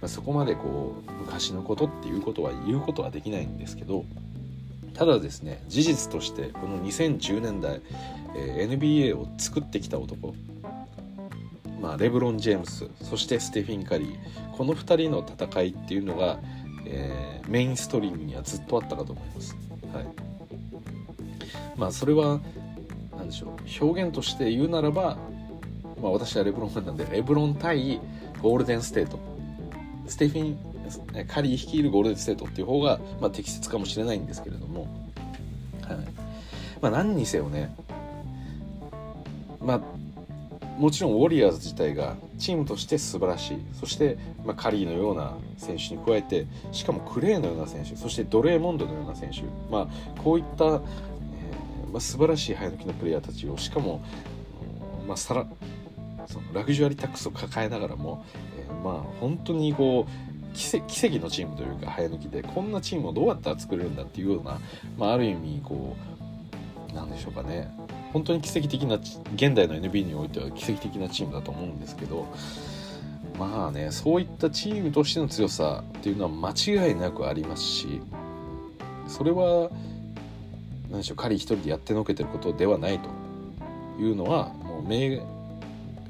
[0.02, 4.04] あ、そこまでこう昔のことっていうことは言うことはできないんですけど
[4.92, 7.80] ただですね事実としてこの2010年代、
[8.36, 10.34] えー、NBA を作ってきた男
[11.80, 16.38] まあ、レブロン・ジェームスそしてステフィン・カリーこの2人の戦いっていうのが、
[16.86, 19.56] えー、メインストリームにはずっとあったかと思います。
[19.92, 20.06] はい、
[21.76, 22.40] まあそれは
[23.16, 25.16] 何でしょう表現として言うならば、
[26.00, 28.00] まあ、私はレブロンファンなんでレブロン対
[28.40, 29.18] ゴールデン・ステート。
[30.08, 30.58] ステフィン
[31.26, 34.82] カリー率いるゴールデンステートっていう方が、まあ、適切かもしれないんですけれども、
[35.82, 35.96] はい。
[36.80, 37.74] まあ、何にせよね、
[39.60, 39.80] まあ、
[40.82, 43.58] もちろんウォリアーズ自体がチームとして素晴らしい。
[43.78, 47.94] そして、まあ、カリーのような選手に加えてしかもクレーのような選手。
[47.94, 50.80] そしてドレーモンドのような選手、まあ、こういった、えー
[51.92, 54.04] まあ、素晴らしい早抜きのプレイヤーたちをしかも、
[55.06, 55.46] まあ、さら
[56.26, 58.24] そのラグジュアリータックスを抱えながらも、
[58.58, 60.84] えー、まあ本当にこう奇跡
[61.20, 64.58] のチームというか早抜きでこんなチームをどうやったら作れるんだっていうような、
[64.98, 65.96] まあ、ある意味こ
[66.90, 67.70] うなんでしょうかね。
[68.12, 72.26] 本当に奇跡的な現代の NBA においては奇跡的なチームだと思うんですけど
[73.38, 78.00] まあねそういったチームとしての強さっていうのは間違いなくありますし
[79.08, 79.70] それは
[80.90, 83.08] 何でしょう彼一人でやってのけてることではないと
[84.02, 85.26] いうのはもう明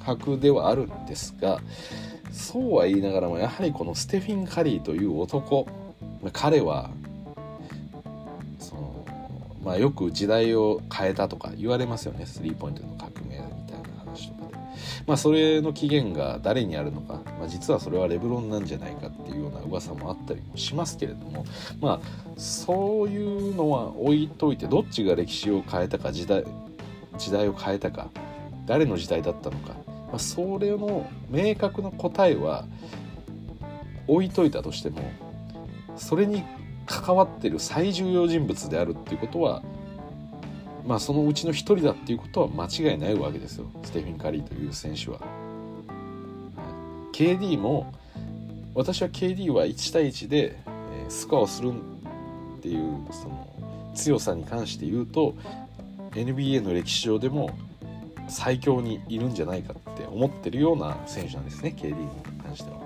[0.01, 1.61] 白ではあるんですが
[2.33, 5.67] そうは言いながらもやはりこのステフィン・カリーという男
[6.33, 6.91] 彼は、
[9.62, 12.27] まあ、よく時代を変えたとか言われますよね。
[12.27, 14.57] スリーポイントの革命みたいな話とかで、
[15.07, 21.44] まあ、それの起源が誰にあるのか、まあ、実はそれはレブロンなんじゃないかっていうような噂もあったりもしますけれども。
[21.81, 26.44] まあそういうのは置いといてどっちが歴史を変えたか時代
[27.18, 28.11] 時代を変えたか
[28.66, 29.75] 誰の時代だったのか。
[30.12, 32.66] まあ、それの明確な答えは
[34.07, 35.01] 置いといたとしても
[35.96, 36.42] それに
[36.87, 39.62] 関わってる最重要人物であるっていうことは
[40.87, 45.21] まあそのうちの一人だっていうことは間違いないわけですよステフィン・カリーという選手は。
[47.12, 47.92] KD も
[48.75, 50.59] 私は KD は1対1で
[51.09, 51.73] スコアをする
[52.59, 55.35] っていうその強さに関して言うと
[56.12, 57.51] NBA の歴史上でも
[58.29, 62.09] 最強にいるんじゃないかって思ってるような選手なんですね KD に
[62.42, 62.81] 関しては。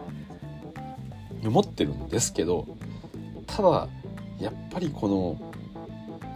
[1.44, 2.66] 思ってるんですけど
[3.46, 3.88] ただ
[4.38, 5.36] やっぱりこの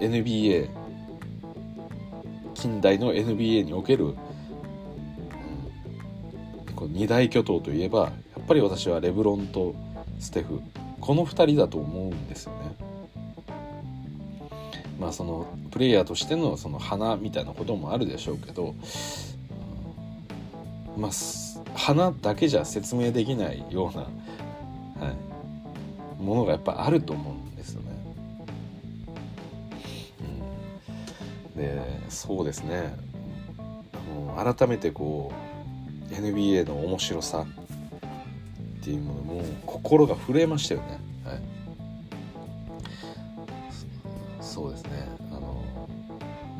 [0.00, 0.68] NBA
[2.54, 4.14] 近代の NBA における、うん、
[6.74, 9.74] こ二大巨頭といえばやっぱり私はレブロンと
[10.18, 10.60] ステフ
[11.00, 12.76] この2人だと思うんですよね。
[14.98, 18.74] まあそのプレイヤーとしてのその花みたいなこともあるでしょうけど、
[20.98, 21.10] まあ
[21.74, 24.02] 花だけじゃ説明できないような、
[25.06, 25.29] はい、
[26.20, 27.88] ものがやっぱあると思うんですよね。
[31.54, 32.94] うん、でそうですね
[34.36, 35.32] あの改めてこ
[36.10, 37.46] う NBA の面白さ
[38.80, 41.00] っていうものも心が震えましたよね。
[41.24, 41.40] はい
[44.40, 44.90] そうですね
[45.30, 45.64] あの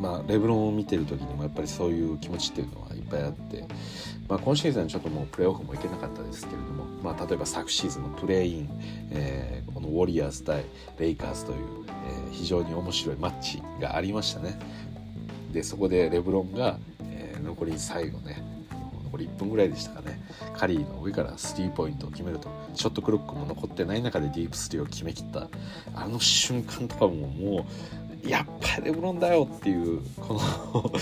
[0.01, 3.64] まあレブロンを見てる時にもやっぱりそういう気持ちっていうのはぱいあって、
[4.29, 8.68] まあ、今シーズンちょっともうプレーオフもいけなかったですけれども、まあ、例えば昨シーズンのプレーイン、
[9.11, 10.64] えー、このウォリアーズ対
[10.99, 14.59] レイカーズという、えー、非常に面白いマッチがありましたね。
[15.53, 18.40] でそこでレブロンが、えー、残り最後ね
[19.05, 20.20] 残り1分ぐらいでしたかね。
[20.57, 25.49] カリーの上からスリーポイントを決めるとショットクロックも残ってない中でディープスリーを決めきった。
[25.94, 27.66] あの瞬間とかもも
[28.25, 30.92] うやっぱりレブロンだよっていうこの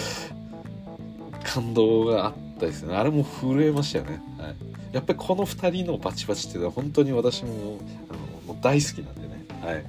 [1.52, 2.94] 感動があったですね。
[2.94, 4.54] あれも震えましたよね、はい、
[4.92, 7.78] やっぱりこの2人のバチバチっていうのは本当に私も
[8.10, 9.84] あのもう大好きなんでね、はい、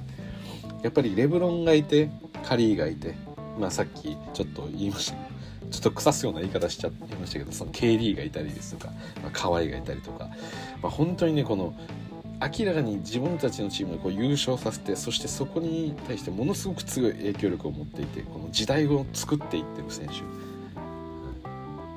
[0.82, 2.10] やっぱりレブロンがいて
[2.42, 3.14] カリーがいて、
[3.58, 5.30] まあ、さっきちょっと言いました。
[5.70, 8.92] ちょっと腐すような言い方しちゃいましたけどその KD がいたりですとか、
[9.22, 10.28] まあ、河合がいたりとか、
[10.82, 11.74] まあ、本当にねこの
[12.40, 20.49] 明らかに自分たちのチームをこう優勝させてそしてそこに対してものすごく強い影響力を持っていてこの時代を作っていってる選手。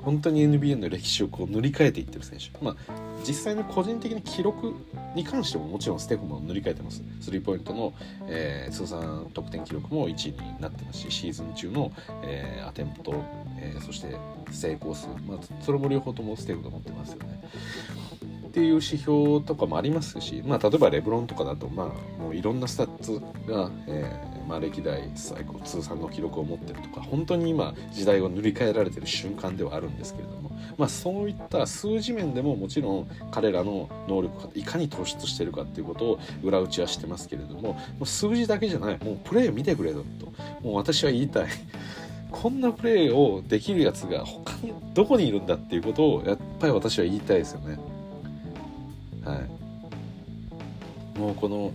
[0.03, 2.51] 本当に NBA の歴史をこう塗り替えていってる選手。
[2.63, 2.75] まあ
[3.25, 4.75] 実際の個人的な記録
[5.15, 7.01] に関してももちろんステフも塗り替えてます。
[7.21, 7.93] スリーポイントの、
[8.27, 11.91] えー、通算得点記録も1位になってますしシーズン中の、
[12.23, 13.23] えー、アテンプト、
[13.59, 14.15] えー、そして
[14.51, 17.41] 成功数、まあ、それも両方ともステフが持ってますよね。
[18.53, 23.19] っていう指標とかもありますし、まあ、例えばレブロンとかだと、まあ、もういろんなスタッツ
[23.51, 40.27] が、えーまあ、歴代最高通算の記録を持ってるとか本当に今時代を塗り替えられてる瞬間ではあるんですけれども、まあ、そういった数字面でももちろん彼らの能力がいかに突出してるかっていうことを裏打ちはしてますけれどももう数字だけじゃないもうプレー見てくれよと
[40.61, 41.47] もう私は言いたい。
[42.29, 47.77] こんなプレーをできるやつが他にどこにいるんだっていうことをやっぱり私は言いたいですよね。
[49.25, 49.37] は
[51.15, 51.71] い、もうこの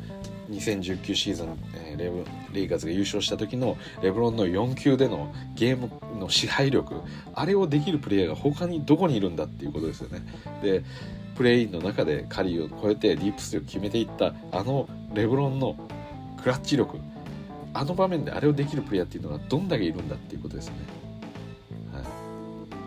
[0.51, 7.03] 2019シーズン、えー、レブレイカーズが優勝した時のレブロンの4球でのゲームの支配力
[7.35, 10.23] あれをできるプレイヤーが他にどこにいるんだっていうことですよね。
[10.63, 10.83] で
[11.37, 15.77] プレインの中でカリーを超えてディープスを決めていったあのレブロンの
[16.43, 16.99] クラッチ力
[17.75, 20.75] あの場面であれをできるプレイヤーっていうのがどんだけいるんだっていうことですね。
[21.93, 22.03] はい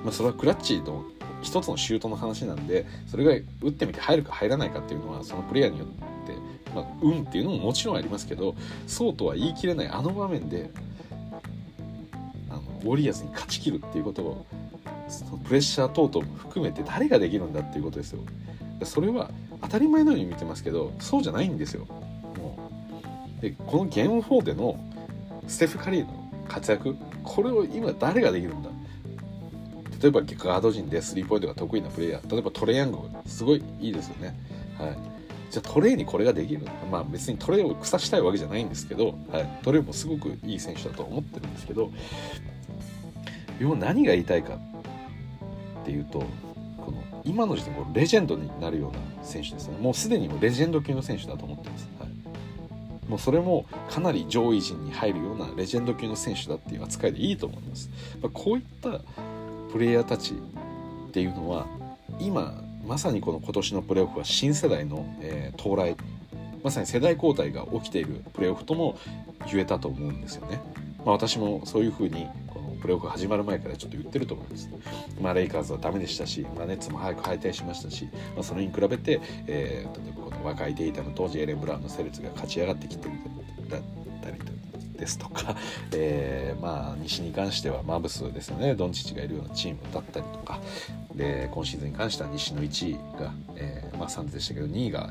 [0.03, 1.05] まあ、それはクラッチの
[1.41, 5.87] 一つのシュートの話なんでそれが打ってみて入るか入らないかっていうのはそのプレイヤーによっ
[6.27, 6.35] て、
[6.73, 8.55] まあ、運っていうのももちろんありますけど
[8.87, 10.69] そうとは言い切れないあの場面で
[12.49, 14.45] あのウォリアーズに勝ちきるっていうことを
[15.07, 18.21] そのプレッシャー等々も含めて誰ができるんだっていうことですよ。
[18.83, 19.29] それは
[19.61, 21.85] 当たり前のように見てますけどそうじゃないんですよ。
[22.37, 22.57] も
[23.39, 24.79] うでこのゲーム4での
[25.47, 28.69] ステフ・カリーの活躍これを今誰ができるんだ
[30.01, 34.35] 例えばガード陣でスリーポイントが得意なプレイヤー例えばトレイヤングすごいいいですよね。
[34.77, 34.97] はい。
[35.51, 36.65] じゃあトレイにこれができる？
[36.89, 41.91] まあ別にトレイを腐したいわけじゃないんですけど、はい、トレイもすごくいい選手だと思ってるんですけど
[43.59, 44.55] 要は何が言いたいか
[45.81, 46.19] っていうと
[46.77, 49.77] この今の時点でレジェンドになるような選手ですね。
[49.77, 57.89] もうすでにレジェンド級の選手だと思ってます、はい、もうそれもかなり上位陣に入るようなレジェンド級の選手だっていう扱いでいいと思います、
[58.21, 59.01] まあ、こういった
[59.71, 61.65] プレイヤーたちっていうのは
[62.19, 65.95] 今まさにこの今年のプレーオフは新世代の、えー、到来
[66.63, 68.97] まさに世代交代が起きているプレーオフとも
[69.51, 70.59] 言えたと思うんですよね。
[71.03, 74.69] まあ、私もそういうふうにこのプレーオフ始まる前からちょっと言ってると思います。
[75.19, 83.15] まあ、レイカーズはダメでしたし、まあ、ネッツも早く敗退しましたし、まあ、それに比べて、えー、例えばこの若いデイタム当時エレン・ブラウンのセレツが勝ち上がってきてる
[83.69, 83.81] だっ
[84.21, 84.60] たりと
[85.01, 85.55] ですとか、
[85.93, 90.59] えー、まあ西に関してはマブスですよねドンチッチがいるようなチームだったりとか
[91.15, 95.09] で今シーズンに関しては西の1位が、えー、まあ3でしたけど2位が、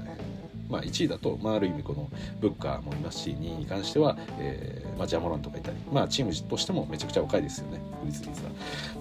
[0.69, 2.09] まあ、1位だと、まあ、ある意味この
[2.41, 8.51] ブッカーもいますし2位に関しては、えーまあ、ジャモランとかいたり、まあ、チームとしてもめちゃくちゃ若いですよねグリズリーズは。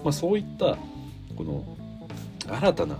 [0.02, 0.76] まあ、そういった
[1.36, 1.64] この
[2.48, 2.96] 新たな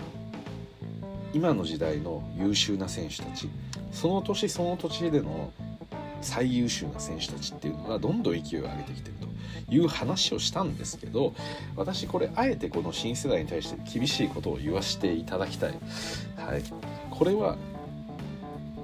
[1.33, 3.48] 今の時代の優秀な選手たち
[3.90, 5.53] その年その年での
[6.20, 9.14] 最優秀な選手たちっていうのがどんどん勢いを上げてきてる
[9.66, 11.35] という話をしたんですけど
[11.76, 15.74] 私これあえてこの新世代に対して厳しいことを言わせていただきたい、
[16.37, 16.62] はい、
[17.11, 17.56] これは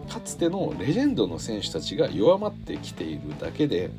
[0.09, 3.91] かつてのレジェンドの選手たちが弱まってきているだけで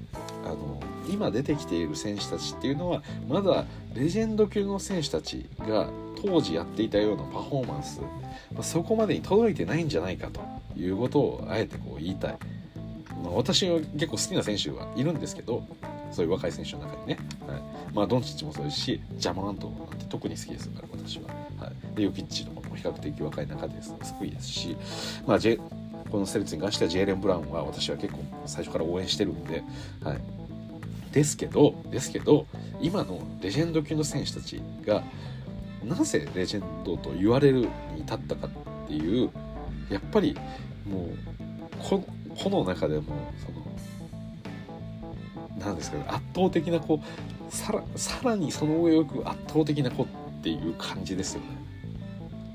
[0.46, 5.90] あの今出てきている選手たちっていうのはまだレジェンド級の選手たちが
[6.22, 10.42] 当時やっていたようなパフォーマンス、まあ、そこまでに届いてないんじゃないかと
[10.80, 12.38] いうことをあえてこう言いたい。
[13.28, 15.68] まあ、私は結構好きな選手はいるんですけど
[16.12, 17.62] そういう若い選手の中にね、はい。
[17.94, 21.24] まあ、ドンチッチもそうですしジャマラントなんて特に好きですから私は、
[21.60, 24.78] はい、でヨキッチのも比較的若い中ですごいですし、
[25.26, 25.58] まあ、J、
[26.10, 29.64] このセレッツに関してはジェイレン・ブラウンは私は結構最初から応援してるんで、
[30.04, 30.20] はい、
[31.12, 32.46] ですけどですけど
[32.80, 35.04] 今のレジェンド級の選手たちが
[35.84, 39.32] なぜレジェンドと言われるに至ったかっていう
[39.90, 40.38] やっぱり
[40.86, 41.10] もう
[41.80, 42.04] こ
[42.44, 43.04] 個の中でも
[43.46, 43.68] その
[45.60, 47.00] 何ですかね圧倒的な子
[47.50, 50.08] さらさらにその上を行く圧倒的な子っ
[50.44, 51.48] ていう感じですよね。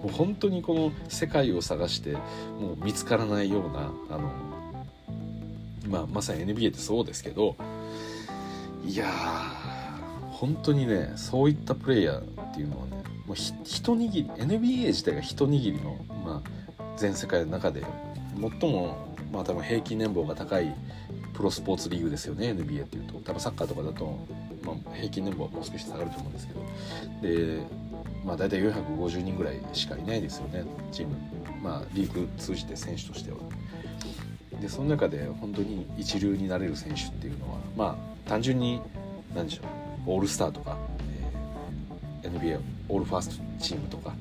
[0.03, 4.33] もう本当にこの世界を探してもう見つからないようなあの、
[5.89, 7.57] まあ、まさに NBA ってそうですけど
[8.85, 9.07] いや
[10.33, 17.85] 本当にねそういったプレイヤーっていうのはねもう一握り NBA 自体が一握りの、まあ、全世界の中で
[18.61, 20.74] 最もまあ多分平均年俸が高い
[21.33, 23.14] プロスポーツリーグですよね NBA っていうと。
[23.20, 24.18] 多分サッカーとかだと
[24.64, 26.61] まあ、平均年俸はもう少し下がると思うんですけど。
[27.22, 27.62] で、
[28.24, 31.16] まあ、大体450人ぐらいしかいないですよねチーム、
[31.62, 33.39] まあ、リーグ通じて選手としては。
[34.61, 38.80] でその中で本当に一流になれる選手っていうのはまあ単純に
[39.35, 39.62] 何でしょ
[40.07, 40.78] うオールスターとか、
[42.22, 44.14] えー、NBA オールファーストチームとか、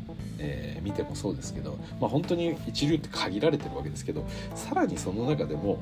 [0.43, 4.25] えー、見てもそうですけど、まあ、本当に一流って限られてるわけですけど
[4.55, 5.79] さらにその中でも、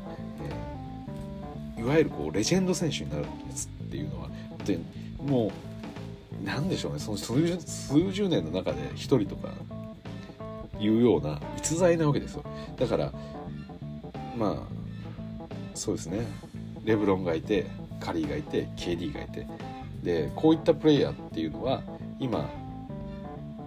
[1.78, 4.86] えー、いわゆるこうレジェンド選手になるやつっていうのは本当に
[5.26, 5.51] もう
[6.43, 9.49] 何でしょうねその数十数十年の中で1人とか
[10.80, 12.43] いうような逸材なわけですよ。
[12.78, 13.12] だから
[14.38, 16.26] まあそうですね。
[16.86, 17.66] レブロンがいて
[17.99, 19.45] カリーがいて KD がいて。
[20.01, 21.82] でこういったプレイヤーっていうのは
[22.20, 22.49] 今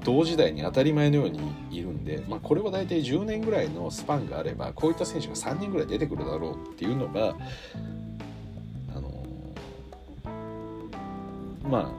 [0.05, 1.41] 同時代に当たり前のように
[1.71, 7.37] いるんで、まあ、これは大体10年ぐらいのスパンがあればこういった選手が3人ぐらい出てくるだろうっていうのが
[8.95, 9.25] あの
[11.69, 11.93] ま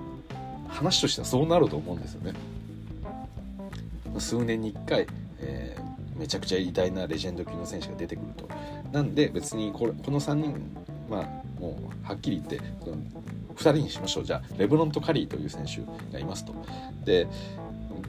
[0.69, 2.33] あ話としてはそうなると思うんですよね。
[4.19, 5.07] 数年に1回、
[5.39, 8.47] えー、めちゃくちゃ偉大なレジェンド級の選手が出てくると。
[8.91, 10.55] なんで別にこれこの3人
[11.09, 12.59] まあもうはっきり言って
[13.55, 15.81] 2人にしましょうじゃあレブロンとカリーという選手
[16.11, 16.53] がいますと。
[17.05, 17.27] で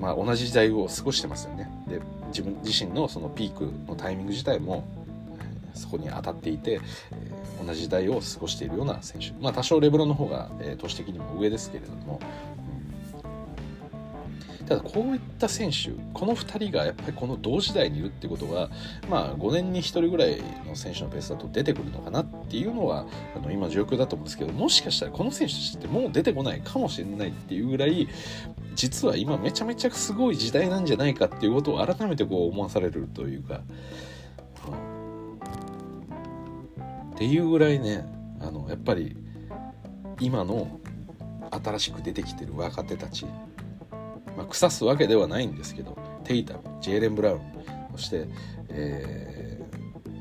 [0.05, 1.71] まあ、同じ時代を過ごしてますよね。
[1.89, 4.85] で自分自身のそのピークのタイミング自体も
[5.73, 6.81] そこに当たっていて、
[7.11, 9.33] え、同じ時代を過ごしているような選手。
[9.41, 12.21] まあ多少レブロンの方が、えー、都市的にも上ですけれども、
[14.67, 18.71] ただこういった選手この2人がやっぱりこの同時代にいるってことは
[19.09, 23.07] まあ5年に1人ぐらいの選手のペースだと出てくるのかなっていうのは
[23.37, 28.09] あの今状況だと思うんですけどもしかしたらこの選手たちってもう出てこないかもしれないっていうぐらい
[28.75, 33.61] 実は今めちゃめちゃすごい時代なんじゃないかっていうことを改めてこう思わされるというか、
[34.67, 34.71] う
[36.81, 38.07] ん、っていうぐらいね
[38.41, 39.17] あのやっぱり
[40.21, 40.81] 今の
[41.51, 43.27] 新しく出てきてる若手たち、
[44.37, 47.41] まあ、腐すわけではないんですけどテイタムジェイレン・ブラウン
[47.93, 48.27] そして、
[48.69, 49.61] え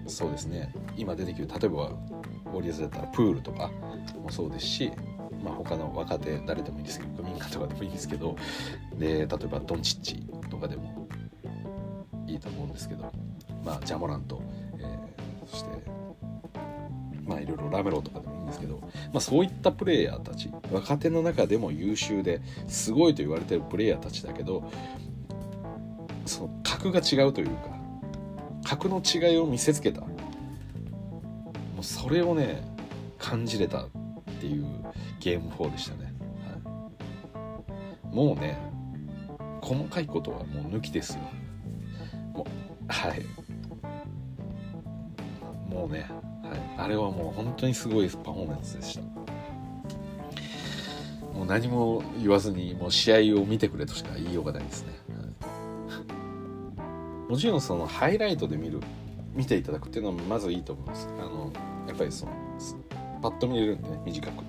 [0.05, 0.72] ー、そうですね。
[0.95, 3.72] 今出てきる例えばウォリアーズだったらプールとか
[4.22, 4.91] もそうですし
[5.43, 8.36] まあ、他の若手誰でもいいですけど民家とかでもいいんですけど
[8.97, 10.16] で例えばドンチッチ
[10.49, 11.07] とかでも
[12.26, 13.11] いいと思うんですけど、
[13.64, 14.41] まあ、ジャモラント、
[14.80, 15.70] えー、そして
[17.26, 24.69] まあいろいろラメロとかでもいいんですけど、まあ、そういったプレイヤーたち若手の中でも優秀ですごいと言われてるプレイヤーたちだけど
[26.26, 27.74] その格が違うというか
[28.63, 30.01] 格の違いを見せつけた。
[30.01, 30.07] も
[31.82, 32.63] うそれをね
[33.17, 33.89] 感じれたっ
[34.39, 34.65] ていう
[35.19, 36.13] ゲーム4でしたね、
[37.34, 38.57] はい、もうね
[39.61, 41.21] 細かいことはもう抜きですよ。
[42.34, 43.21] もうはい。
[45.69, 46.05] もうね、
[46.78, 49.01] あれはもう本当にすごいパフォーマンスでした。
[51.34, 56.03] もう何も言わずにもう試合を見てくれとしか言いようがないですね、は
[57.28, 58.80] い、もちろんそのハイライトで見る
[59.34, 61.07] 見ていただくっていうのはまずいいと思います。
[61.19, 61.51] あの
[61.88, 62.32] やっぱりその
[63.21, 64.43] パッと見れるんでね短く。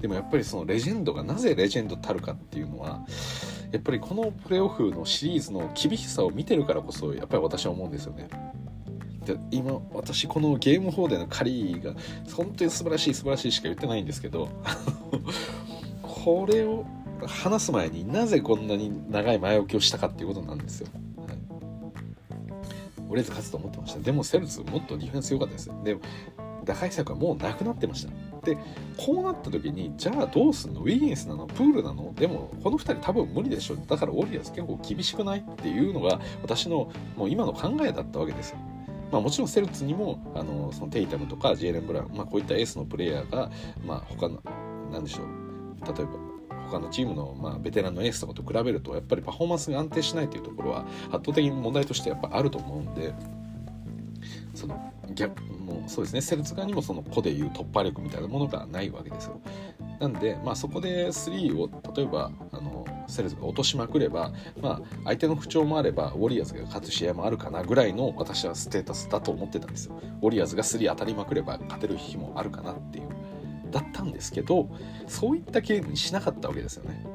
[0.00, 3.04] でもやっぱりそのレジェンドがなぜレジェンドたるかっていうのは
[3.72, 8.28] やっぱりこのプレーオフのシリーズの厳しさを見てるからこそやっぱり私は思うんですよね。
[9.24, 11.94] で今私このゲーム4でのカリーが
[12.34, 14.48] 本当に素晴らしい素晴らしいしか言ってないんですけど
[16.02, 16.84] これを
[17.26, 20.88] 話す前になぜこんなに長い前置きをしたかっていうことなんですよ。
[21.18, 21.38] はい、
[23.08, 24.00] オレーズ勝つと思ってました。
[24.00, 25.70] でもセルツもっとディフェンス良かったです。
[25.84, 25.96] で
[26.64, 28.12] 打開策はもうなくなってました。
[28.44, 28.56] で
[28.96, 30.80] こうなった時にじゃあどうすんの？
[30.80, 31.46] ウィギンスなの？
[31.46, 32.12] プールなの？
[32.14, 35.40] でもこの2人多分無理でしょだからウォリアーズ結構厳しくない？
[35.40, 38.58] っていうのが私のもう今の考えだったわけですよ。
[39.12, 43.50] まあ、もちろんセルツにもあのそのテイタムとかジェイレン・ブラウン、まあ、こういったエースのプレイヤーが、
[43.84, 44.42] まあ、他の
[44.90, 46.12] 何でしょう例えば
[46.70, 53.12] 他のチームの、まあ、ベテランのエースとかと比べるとやっぱりパフォーマンスが安定しないというところは圧倒的に問題としてやっぱあると思うんで
[54.54, 59.40] その逆もうそうですねセルツ側にもその個でいう突破力みたいなものがないわけですよ。
[60.02, 69.94] なんで、まあ、そこで3を例えばあのセルツが落としまくれば、まあ、相手の不調もあればウォリアーズが勝つ試合もあるかなぐらいの私はステータスだと思ってたんですよ。
[70.20, 73.04] ウォリアーズが3当たりまくれば勝てる日もあるかなっていう。
[73.70, 74.68] だったんですけど
[75.06, 77.06] そういったゲームにしなかったわけですよね。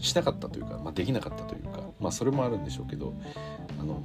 [0.00, 3.12] しなかったというか、まあ、できなかったというか、まあ、それもあるんでしょうけど
[3.78, 4.02] あの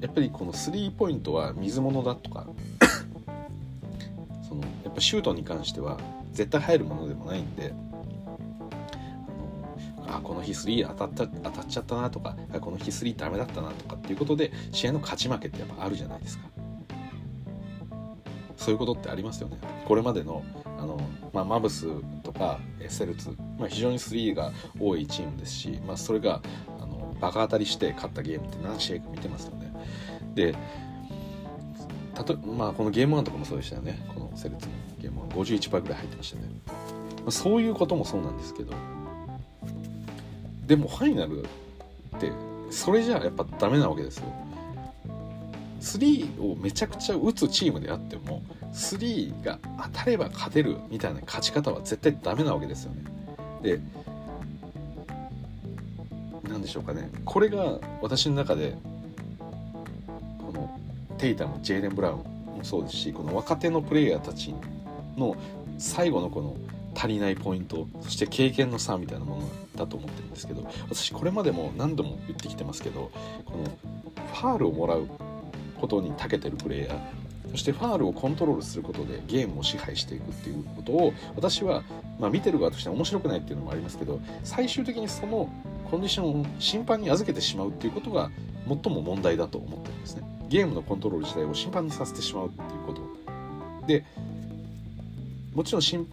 [0.00, 2.46] やっぱりこのスリーポイントは水物だとか
[5.00, 5.98] シュートに関しては
[6.32, 7.74] 絶対入るものでもないんで
[10.06, 16.48] あこの日スリー当たった当たっちゃったなとかこの日スリーダメだったなとかっていうことで試合の勝ち負けってやっぱあるじゃないですか
[18.56, 20.42] そういうことってありますよねこれまでの
[20.78, 20.98] あの、
[21.32, 21.86] まあ、マブス
[22.22, 26.42] とかセルツ、まあ、非常に3が多いチームですし、まあ、それが
[26.80, 29.72] あのバカ当たりして勝ったゲームって何試合か見てますよね。
[30.34, 30.54] で
[32.18, 34.04] たとまあこのゲーム1とかもそうでしたよね。
[34.08, 36.72] このセルツのゲーム1 51%ぐらい入ってましたね、ま
[37.28, 38.72] あ、そういうこともそうなんですけど。
[40.66, 41.46] でもファイナルっ
[42.20, 42.30] て
[42.70, 44.24] それじゃやっぱダメなわけですよ。
[45.80, 48.42] 3をめちゃくちゃ打つチームであっても
[48.72, 53.04] 3が当たれば勝てるみたいな勝ち方は絶対ダメなわけですよね。
[53.62, 53.80] で
[56.48, 57.10] 何でしょうかね。
[57.24, 58.76] これが私の中で
[61.18, 64.54] テイタムジェイレン・ブラウンもそうですしこの若手のプレイヤーたち
[65.16, 65.36] の
[65.78, 66.56] 最後のこの
[66.94, 73.10] 足りないポイントそして経験の差みたいなものだと思ってるんですけど私これまでも何度も言ってきてますけど
[73.44, 73.64] この
[74.26, 75.06] ファールをもらう
[75.80, 76.98] ことに長けてるプレイヤー
[77.50, 81.82] そしてファールをコントロールすることでゲームを支配していくっていうことを私は、
[82.18, 85.50] まあ、見てる側としては面白くないっていうのもありますけど最終的にその
[85.90, 88.30] コンディションを審判に預けてしまうっていうことが
[88.66, 90.22] 最も問題だと思ってるんですね。
[90.48, 93.86] ゲームのコントロール自体を審判にさせてしまうっていうこと。
[93.86, 94.04] で
[95.54, 96.06] もちろん審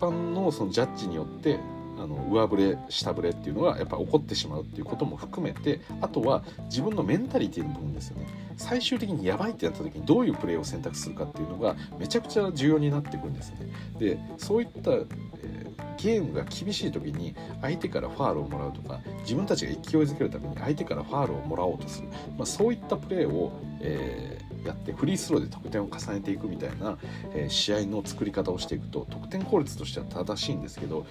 [0.00, 1.58] 判のそのジャッジによって
[2.00, 8.26] あの上振れ下振れっていうのがやっぱ起こってしまうっていうことも含めてあとは自分のメンタリティの部分ですよね。
[8.56, 13.68] 最終的にやばいってなった時にどういうプレーを選択するかっていうのがめちゃくちゃ重要になってくるんですね。
[13.98, 26.98] でそういった、えー、ゲームが厳しい時に相手からファールをもらうとか自分たちが勢いづけるために相手からファールをもらおうとする、まあ、そういったプレーを、えーやってフリースローで得点を重ねていくみたいな、
[27.34, 31.06] えー、試合の作り方をしていくと得点効率としては正しいんですけど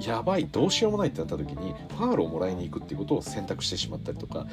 [0.00, 4.46] やばいどうしようもないってなった時にファールをもらいに行くっていうことを選択してしまったりとか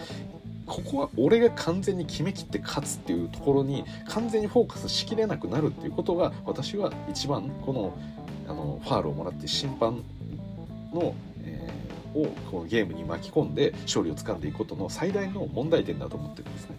[0.68, 7.98] ここは俺が完全に決めきって勝つっていうところに完全にフォーカスしきれなくなるっていうことが私は一番この
[8.48, 10.04] あのファールをもらって審判
[10.94, 16.78] の、えー、をこのゲームに巻き込んで勝利をつかんでいくことの最大の問題点だと思ってるんですね。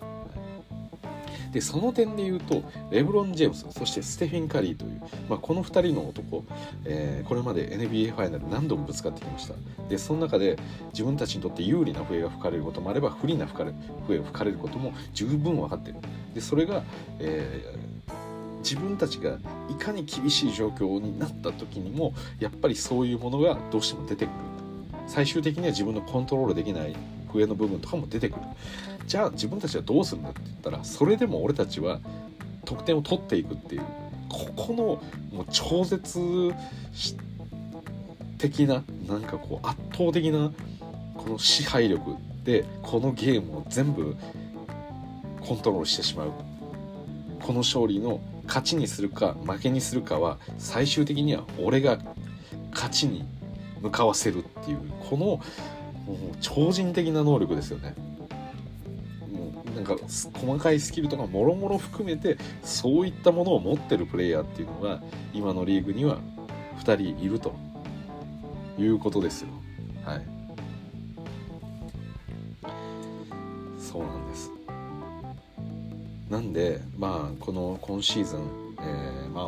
[1.52, 6.44] でその点で言うとレブロン・ジェームスそしてステフィン・カリーという、まあ、この2人の男、
[6.84, 9.54] えー、これまで NBA ファイナル何度もぶつかってきました。
[9.88, 10.58] でその中で
[10.92, 15.96] 自分たちにとって有利な笛が吹かれることもあれば不利な笛を吹かれることも十分分かってる。
[16.34, 16.82] でそれが、
[17.18, 19.38] えー、自分たちが
[19.70, 24.34] いかに厳しい状況になった時にもやっぱりそういうものがどうしても出てくる。
[25.06, 26.94] 最終的には自分のコントロールできない
[27.32, 28.42] 笛の部分とかも出てくる。
[29.08, 31.98] じゃあ自分たちはどうするんだって言ったらそれでも俺たちは
[32.66, 33.82] 得点を取っていくっていう
[34.28, 36.20] ここのもう超絶
[38.36, 40.52] 的ななんかこう圧倒的な
[41.16, 44.14] この支配力でこのゲームを全部
[45.40, 46.32] コントロールしてしまう
[47.40, 51.98] この勝利の勝ちにするか負けにするかは最終的には俺が
[52.72, 53.24] 勝ちに
[53.80, 54.78] 向かわせるっていう
[55.08, 55.40] この
[56.42, 57.94] 超人的な能力ですよね。
[59.78, 59.96] なんか
[60.34, 65.00] 細かいスキルとかもろもろ含めてそういったものを持ってるプレイヤーっていうのが
[65.32, 66.18] 今のリーグには
[66.80, 67.54] 2人いると
[68.76, 69.48] いうことですよ。
[70.04, 70.26] はい。
[73.80, 74.50] そうなんです。
[76.28, 78.40] なんでまあこの今シーズン、
[78.80, 79.44] えー、まあ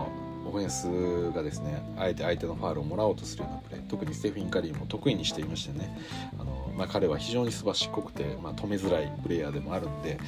[0.47, 5.97] オフェンスがですねあえて相手のファールをもらおうとするようなプレー特にステフィン・カリーも得意にしていましてね
[6.39, 6.50] あの
[6.81, 10.18] まあ、彼は非常にすばしっこくて、まあ、止めづらいプレイヤーでもあるんで、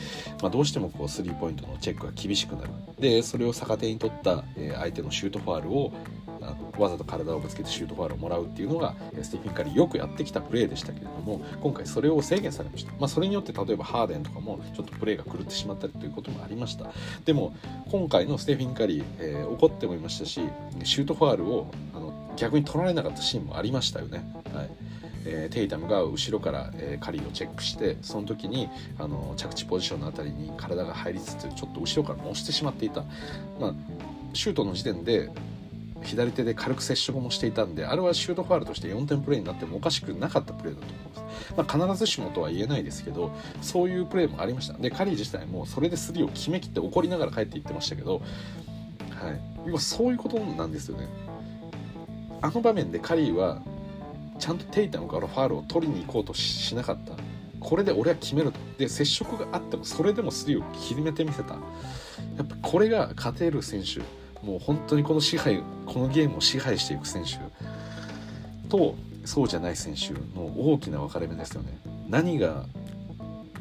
[0.42, 2.68] まあ、どうしてもこうスリーポイントのチェックが厳しくなる。
[3.00, 4.44] でそれを逆手に取った、
[4.78, 5.94] 相手のシュートファールを
[6.76, 16.90] わざと体をぶつけてシュートファールをもらうっていうのがステフィン・カリーよくやってきたプレーでしたけれども今回それを制限されました、まあ、それによって例えばハーデンとかもちょっとプレーが狂ってしまったりということもありました。
[17.24, 17.54] でも
[17.90, 20.40] 今回のステフィン・カリー、えー、怒ってもいましたし
[20.84, 24.24] シュートファールをあの逆に取られなかったシーンもありましたよね。
[24.52, 24.91] はい。
[25.24, 28.68] えー、テイタムが後ろから、えー、カリーをチェックしてその時に
[28.98, 33.04] あの着地ポジションの辺りに体が入りつつちょっと後ろから押してしまっていた、
[33.60, 33.74] まあ、
[34.32, 35.30] シュートの時点で
[36.02, 44.74] 左手で軽く接触もしていたんであれはシュートファールとして4点プレーになってもおかしくなかったプレーだと思います、まあ、必ずしもとは言えないですけどそういうプレーもありました。
[44.74, 48.20] でカリー自体もそれでスリーを決めきって怒りながら帰っていってましたけど、
[49.10, 51.08] はい、要はそういうことなんですよね。
[52.40, 53.62] あの場面でカリーは
[54.42, 57.12] ちゃんとテイタムからファールを取りに行こうとしなかった。
[57.60, 58.58] これで俺は決めると。
[58.76, 61.54] で接触があってもそれでもスリーを決めてみせた。
[61.54, 61.60] や
[62.42, 64.00] っぱこれが勝てる選手。
[64.44, 67.38] もう本当にこの支配このゲームを支配していく選手。
[68.68, 71.78] とそうじゃない選手の大きな分かれ目ですよね。
[72.08, 72.66] 何が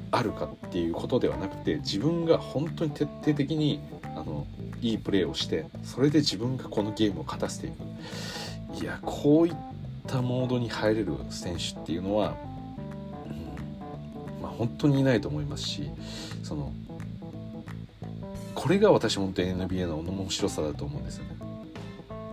[0.09, 3.81] あるかっていうことではなくて自分が本当に徹底的に
[4.15, 4.47] あの
[4.81, 8.81] いいプレーをしてそれで自分がこのゲームを勝たせていく。
[8.81, 9.70] いやこういった
[10.07, 12.35] ったモードに入れる選手っていうのは、
[13.25, 15.89] うんまあ、本当にいないと思いますし
[16.43, 16.71] その
[18.55, 21.35] これが私本当に NBA の面白さだと思うんですよね。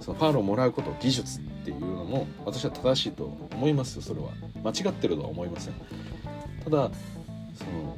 [0.01, 4.31] そのファールをもらうこと技術っていうのも私は正しいと思いますよそれは
[4.65, 5.75] 間違ってるとは思いません
[6.65, 6.91] ただ
[7.55, 7.97] その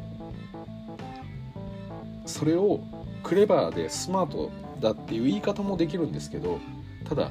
[2.27, 2.81] それを
[3.23, 4.51] クレバーでスマート
[4.81, 6.59] だっていう言い方もできるんですけど
[7.09, 7.31] ただ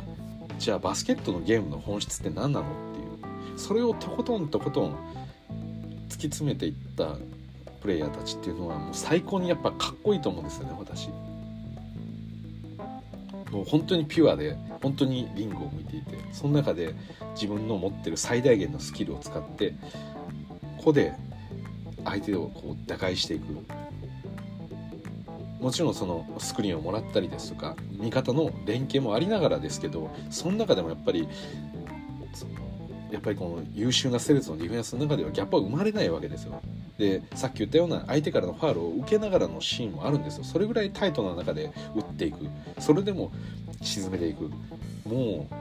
[0.60, 3.58] じゃあバスケットのゲームの本質って何なのっていう。
[3.58, 4.96] それをとことんとことん
[6.10, 7.16] 突き詰めていった
[7.82, 11.08] プレイヤーたちっていうのはもう最高にやっぱかっこいいと思うんですよね私。
[13.52, 16.94] もう本当にピュアで本当にリングを見ていてその中で
[17.34, 19.74] 自分の持ってる最大限のスキルを使って
[20.78, 21.14] ここで
[22.04, 23.58] 相手をこう打開していく。
[25.60, 31.28] もちろんそのスクリーンをもらったりですとか味方の連携もありながらですけどその中でもやっぱり
[32.34, 32.52] その
[33.12, 36.62] やっぱりこの優秀なセルツのディフェンスの中ではギャップは生まれないわけですよ。
[36.98, 40.44] でさっき言ったような相手からのファールを受けながらのシーンもあるんですよ。
[40.44, 42.48] それぐらいタイトな中で打っていく。
[42.78, 43.32] それでも
[43.82, 44.52] 沈めていく。
[45.08, 45.54] もう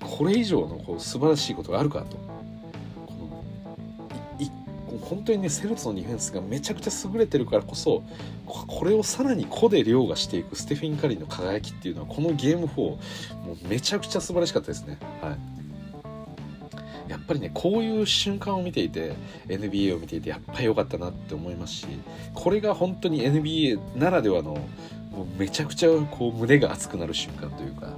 [0.00, 2.33] これ以上のこう素晴らしいことがあるかと。
[4.98, 8.02] 本当にねセルツのディフェンスがめちゃくちゃ優れてるからこそ
[8.46, 12.98] これをさらに個で凌駕していくステフィン・カリーの輝きっていうのはこのゲーム4も
[13.64, 14.98] うめちゃくちゃ素晴らしかったですね。
[15.20, 15.64] はい
[17.08, 19.14] やっぱりねこういう瞬間を見ていて
[19.46, 21.86] NBA を見ていてやっぱり良かったなって思いますし
[22.32, 24.52] これが本当に NBA ならではの
[25.10, 27.88] もうめちゃくちゃこう胸が熱くなる瞬間というか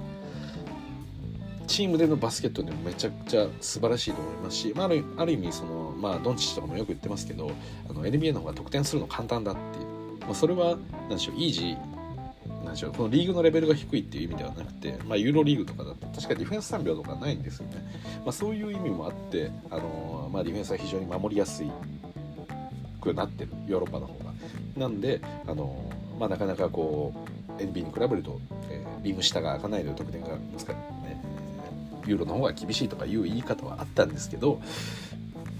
[1.66, 7.50] チームでのバスケットでもめちゃくちゃ素晴らしいと思いますし、まあ、あるある意味その、まあ、ドンチッチとかもよく言ってますけど
[7.88, 10.76] あの NBA の方が得点するの簡単だっていう、まあ、それは
[11.08, 17.76] 何でしょうイージーなんでしょうこのリーグのレベルが低いっていう意味ではなくて、まあ、ユーロリーグとかだと確かディフェンス3秒とかないんですよね、
[18.24, 21.70] まあ、そういう意味もあってあの、まあ、ディフェンスは非常に守りやすい
[23.00, 24.26] くなってるヨーロッパの方が。
[24.76, 30.66] なんであの、まあ、なかなかこう NBA に比べると、えー、リム下が開かないで得点が難しい
[32.06, 34.60] ユーロの方が厳しいとかいう言い方はあったんですけど、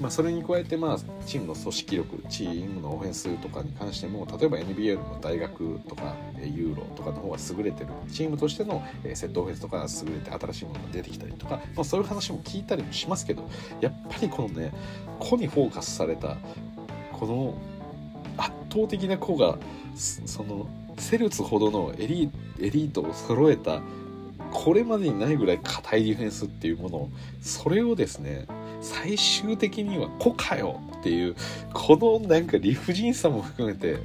[0.01, 8.85] まあ、それに加えてまあチームの組織力チームのオフェンスとかに関しても例えば NBA の大学とかユーロとかの方が優れてるチームとしての
[9.15, 13.49] セットオフェンスとかが優れて新しいものが出てきたりとか、まあ、そういう話も聞いたりもしますけど
[13.81, 14.73] やっぱりこのね
[15.19, 16.37] 個にフォーカスされた
[17.13, 17.55] この
[18.37, 19.59] 圧倒的な個が
[19.95, 20.69] その
[20.99, 22.31] セルツほどのエリ
[22.61, 23.81] エリートを揃えた
[24.57, 27.11] これまでにないぐらい硬いディフェンスっていうものを
[27.43, 28.47] それをですね
[28.81, 31.37] 最終的には「子かよ!」っていう
[31.75, 33.99] このなんか理不尽さも含めて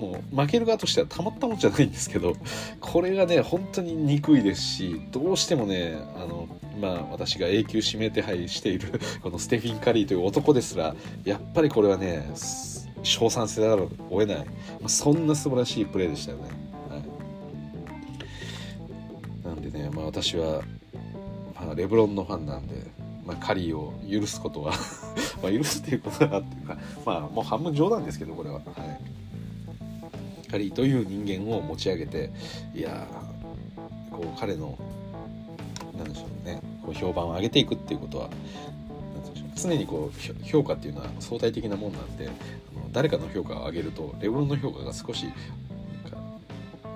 [0.00, 2.32] もう負ける側としてはたまったもんじゃないんですけど
[2.80, 6.48] これがね本当に憎いですしどうしてもねあの
[6.80, 12.30] まあ私が永久指名手配しているこのステフィン・カリーという男ですらやっぱりこれはね
[13.02, 14.46] 称賛せざるを得ない
[14.86, 16.67] そんな素晴らしいプレーでしたよね。
[19.60, 20.62] でね、まあ、私は、
[21.54, 22.74] まあ、レブロンのファンなんで、
[23.24, 24.72] まあ、カリーを許すことは
[25.42, 32.30] ま許すっていうことだなっていうかまあもう半分冗談ですけどこれは、はい、カリーという人間を持ち上げて
[32.74, 33.06] いや
[34.10, 34.78] こう彼の
[35.96, 38.30] なんでしょうねこう評判を上げていくっていうことは
[39.56, 42.28] 常にこう評価っていうのは相対的なもんなんで
[42.92, 45.26] 誰かの評価を上げるとレブロンの評価が少し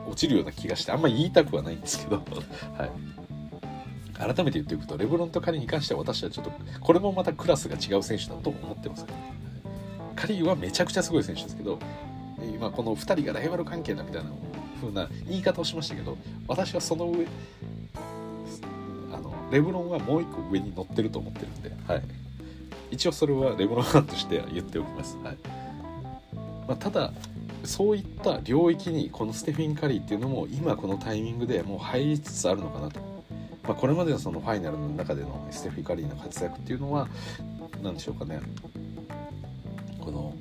[0.07, 2.17] 落ちるような気がしてあんまり言いたくはないんですけど、
[2.77, 2.91] はい、
[4.15, 9.07] 改めて言っておくとレブロンとカリーに関しては私はちょっとこれもまたクラスが違う選手だと思ってます
[10.15, 11.79] カリーはめちゃくちゃすごい選手ですけど
[12.55, 14.31] 今この2人がライバル関係だみたいな
[14.81, 17.27] 風な言い方をしましたけど私はその上
[19.13, 22.03] あのレブロンはもう一個上に乗ってると思ってるんで、はい、
[22.91, 25.37] 一応それはレブロンファンとしては言っておきます、はい。
[26.67, 27.13] まあ、ただ
[27.65, 33.01] そういった領域にこのステフィン・カリーっていうのも今このタイミングでもう入りつつあるのかなと、
[33.65, 37.09] まあ、これまでのそのファイナルの中でのステフィン・カリーの活躍っていうのは
[37.83, 38.41] 何でしょうかね
[40.01, 40.35] この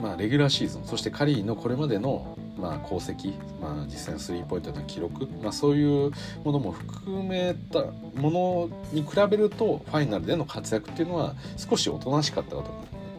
[0.00, 6.12] まあレギュラーシーズンそしてカリーのこれまでのまあ功績、まあ、実際のスリーポイントの記録、まあ、そういう
[6.44, 7.84] ものも含めた
[8.20, 12.70] ものに比べるとファイナルでの活躍っていうのは少しおとなしかったかと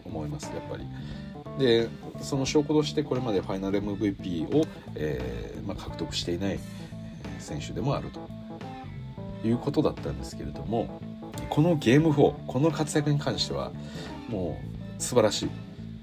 [0.04, 0.84] 思いますやっぱり。
[1.60, 1.88] で
[2.20, 6.58] その証拠としてこれまでファイナル MVP を、えーまあ、獲得していない
[7.38, 8.40] 選手でもあると。
[9.44, 11.00] いうことだったんですけれども
[11.48, 13.72] このゲーム4この活躍に関しては
[14.28, 14.60] も
[14.98, 15.52] う素晴らしい、ま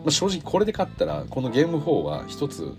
[0.07, 2.73] あ、正直これで勝ったらこのゲーム4は一つ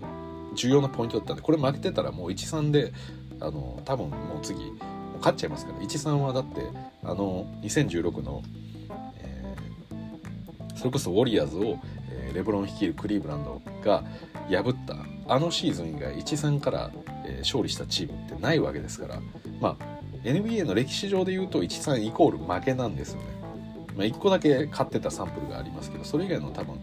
[0.55, 2.93] 重要なポイントだったんでこれ負けてたらもう1-3で
[3.41, 4.59] あの多分もう次
[5.18, 5.79] 勝っちゃいますから。
[5.79, 6.62] 1-3はだって
[7.05, 8.43] あの2016の、
[9.18, 11.79] えー、それこそウォリアーズを、
[12.31, 14.05] え、レブロン率いるクリーブランドが
[14.51, 14.97] 破った
[15.33, 16.91] あのシーズン以外1-3から、
[17.26, 19.20] え、勝利したチームってないわけですから
[19.61, 23.26] まあ NBA の歴史上で言うと1-3イコール負けなんですよね。
[23.97, 26.81] まあ、1個だけ勝ってたサンプルがありますけどそれ以外の多分、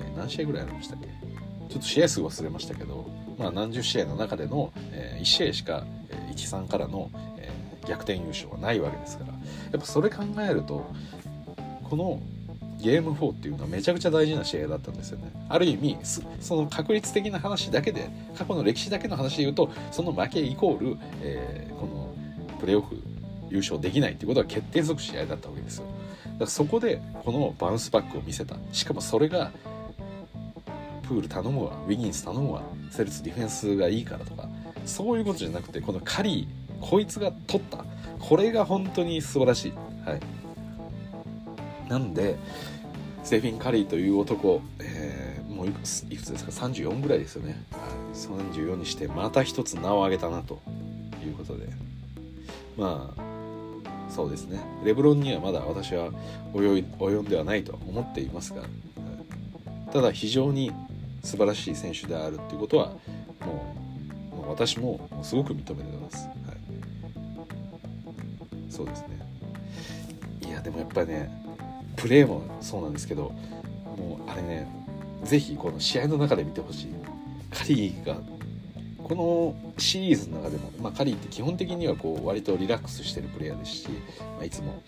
[0.00, 1.06] え、何試合ぐらいありましたっけ？
[1.06, 7.48] ちょっと試合数忘れましたけど、まあ、何十試合の中での、え、1試合しか、え、1-3からの、え、
[7.86, 9.38] 逆転優勝はないわけですからや
[9.76, 10.90] っぱそれ考えると
[11.88, 12.20] この
[12.80, 15.32] ゲーム4っていうのはめちゃくちゃ大事な試合だったんですよね。
[15.48, 15.98] ある意味
[16.40, 22.14] その確率的な話だけで過去の歴史だけの話で言うとその負けイコール、えー、この
[22.60, 22.96] プレーオフ
[23.50, 25.86] 優勝できないっていうことは決定づく試合だったわけですよ。
[26.24, 29.50] だからそこでこのバウンスバックを見せたしかもそれが
[31.02, 34.48] プール頼むわウィギンス頼むわセルツディフェンスがいいからとか
[34.84, 37.84] そういうことじゃなくてこのカリーこいつが取った
[38.20, 39.72] これが本当に素晴らしい。
[40.08, 40.37] はい
[41.88, 42.36] なんで
[43.24, 50.60] セフィン・カリーという男、えー、もういくついくつですか？34ぐらいですよね、はい、34にしてまた一つ名を挙げたなと。
[51.28, 51.68] いうことで。
[52.76, 53.22] まあ
[54.10, 54.60] そうですね。
[54.84, 56.10] レブロンにはまだ私は
[56.54, 60.72] 及及んではないと思っていますが、はい、ただ非常に
[61.22, 62.88] 素晴らしい選手であるっていうことは
[63.44, 63.74] も
[64.32, 66.36] うもう私もすごく認めてます、はい、
[68.70, 69.18] そうですね。
[70.48, 71.47] いやでもやっぱりね
[71.98, 73.32] プレーもそうなんですけど
[73.96, 74.66] もうあれね
[75.24, 76.94] 是非この試合の中で見てほしい。
[77.50, 78.16] カリーが
[79.02, 83.88] このシリーズの中でも、まあ、カリーって基本的にはこう割とリラックスしてるプレイヤーですし、
[84.20, 84.82] まあ、いつも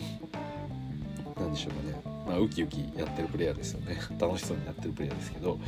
[1.39, 3.99] 何でしょうかね、まあ、ウキウキやってるプレイヤーですよね。
[4.21, 5.59] 楽しそうになってるプレイヤーですけど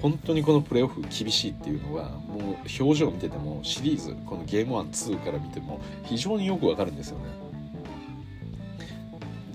[0.00, 7.47] 本当にこのプレーオフ厳しいっていうのはもう表情見ててもシリーズこのゲーム12から見ても非常によくわかるんですよね。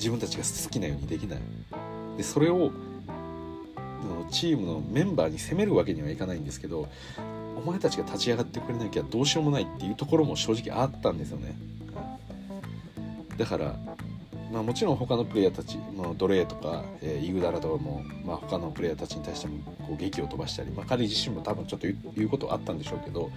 [0.04, 1.40] 自分たちが好きなようにできない。
[2.18, 2.74] でそれを
[4.30, 6.90] チームのメンバーに責めるわけにはいかないんですけど
[7.56, 11.56] お前たちが立ち上がってくれなきゃどうしようもないっていうところも正直あったんですよね。
[13.38, 13.76] だから
[14.52, 23.32] まあ、もちろん他のプレイヤーたち、まあ、ドレーとか、えー、イグダラとかも、まあ、他のプレイヤーたちに対してもこう劇を飛ばしたり、まあ、彼自身も多分ちょっと言うことあったんでしょうけど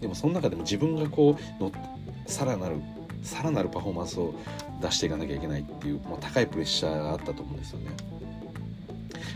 [0.00, 1.72] でもその中でも自分がこうの
[2.26, 2.82] さらなる
[3.22, 4.34] さらなるパフォーマンスを
[4.80, 7.86] 出していかなきゃいけないっていう、まあ、高いプレッシャーがあったと思うんですよね。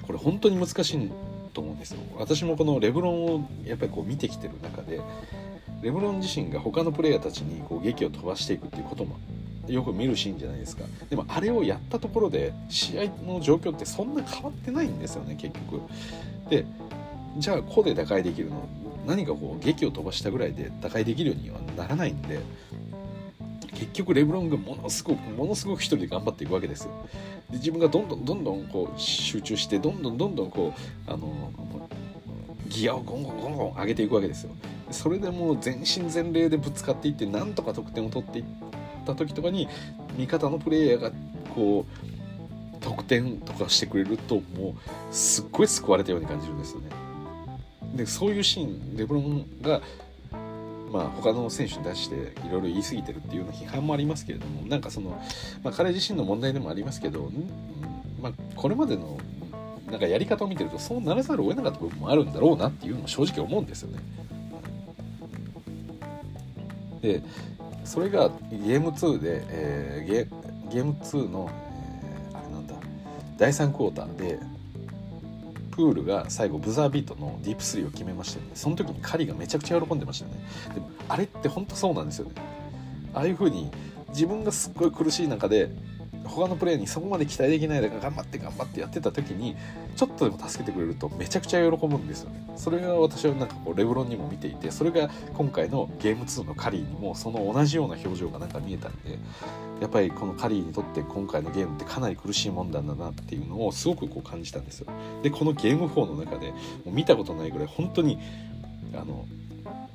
[0.06, 1.10] これ本当に難しい
[1.52, 1.98] と思うんですよ。
[2.16, 5.00] 私もこのレブロンをやっぱりこう見てきてる中で
[5.82, 9.18] レブロン自身が他のプレイヤーたちにこう劇を飛ばしていくっていうことも
[9.68, 15.80] よく見るシーンじゃないですかでもあれをやったところで試合の状況ってそんな変わってないんですよね結局
[16.50, 16.64] で
[17.38, 18.68] じゃあ個で打開できるの？
[19.06, 22.40] 何かこう劇を飛ばしたぐらいで打開できるようにはならないんで
[23.82, 26.90] 結局レブロンがものすごくものすごく一人で頑張っていくわけですよ。
[27.50, 30.72] で自分がどんどんどんどんこう集中してどんどんどんどんこ
[31.08, 31.52] うあの
[32.68, 34.52] ギアをゴンゴンゴンゴン上げていくわけですよ。
[34.90, 38.44] それでもう全身全霊でぶつかっていってなんとか得点を取っていっ
[39.04, 39.68] た時とかに
[40.16, 41.10] 味方のプレイヤーが
[41.54, 44.76] こう得点とかしてくれるとも
[45.10, 46.90] うすっごい救われたように感じるんですよね。
[47.94, 49.80] でそういうシーンレブロンが
[50.92, 55.10] まあ、他の選手に対していろいろ言い過ぎてるっていうような批判もありますけれどもなんかその、
[55.64, 57.30] まあ、彼自身の問題でもありますけど、
[58.20, 59.18] まあ、これまでの
[59.90, 63.98] なんかやり方を見てるとそうならざるを得なかった部分もあるんだろうなっていうのも正直思うんですよね。
[67.00, 67.22] で
[67.84, 70.28] それがゲーム2で、えー、ゲ
[70.70, 71.50] ゲーム2の、
[72.32, 72.74] えー、あれなんだ
[73.36, 74.38] 第3クォーターで
[75.72, 78.52] プールが最後ブザービートのディープスリーを決めましたよね。
[78.54, 80.40] その時にカリがめちゃくちゃ喜んでましたよね。
[80.74, 82.32] でもあれって本当そうなんですよね。
[83.14, 83.70] ああいう風に
[84.10, 85.70] 自分がすっごい苦しい中で
[86.24, 89.56] 他のプレイヤーにそこまで期待できないで頑張って頑張ってやってた時に
[89.96, 92.42] ちょっとでも助けてくれるとめちゃくちゃ喜ぶんですよね。
[92.56, 99.18] それが私はなんかこうレブロンにも見ていてそれが今回のゲーム2のカリーにもその同じような表情がなんか見えたんで
[99.80, 104.86] やっぱりこのカリーにとって今回のゲームってかなり苦しいもんだんだなっていうのをすごくこう感じたんですよ。
[105.22, 106.56] でこのゲーム4の中でも
[106.86, 108.18] う見たことないぐらい本当に
[108.94, 109.26] あの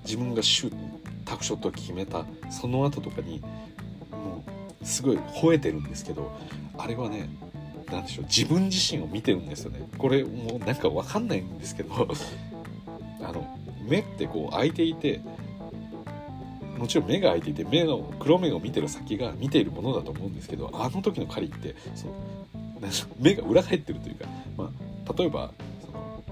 [0.04, 0.76] 自分がシュー
[1.26, 3.42] タクショットを決めたその後とかに
[4.12, 4.57] もう
[4.88, 6.32] すごい吠えてるんですけど
[6.78, 7.30] あれはね
[7.92, 9.88] 何でしょう自分自身を見てるんですよね。
[9.98, 11.94] これもうなんか分かんないんですけど
[13.22, 13.58] あの
[13.88, 15.22] 目ってこう開いていて
[16.78, 22.14] もちろん目が開いていて目の黒目を見てる先が見ているものだと思うんですけどあの時の狩りってその
[23.20, 24.26] 目が裏返ってるというか、
[24.58, 25.52] まあ、例えば
[25.86, 26.24] その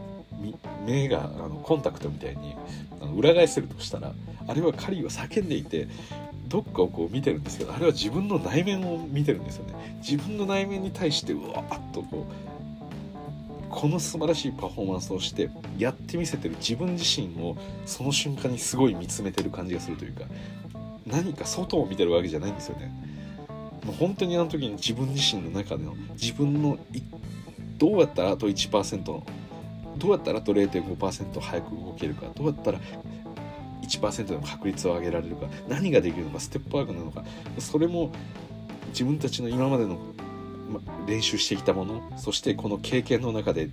[0.85, 2.55] 目があのコンタクトみたいに
[3.01, 4.13] あの裏返せるとしたら
[4.47, 5.87] あれはカリーは叫んでいて
[6.47, 9.97] どっかをこう見てるんですけどあれは自分の内面を見てるんですよね。
[10.01, 20.23] 自分の内面に対してうわーっとこうこの素晴らしいパフォーマンスをしてやってみせてる自分自身をその瞬間にすごい見つめてる感じがするというか
[21.05, 22.91] 何か外を見てるわけじゃないんですよね。
[23.83, 26.79] もう本当にあの時に自分自身の中での自分の
[27.77, 29.23] どうやったらあと1%ど
[30.07, 32.79] うやったらあと0.5%早く動けるかどうやったら
[33.85, 37.23] 1%の確率を上げられるか何ができるのかステップワークなのか
[37.59, 38.11] それも
[38.89, 39.99] 自分たちの今までの
[41.07, 43.69] 練習してきたものそしてこの経験の中で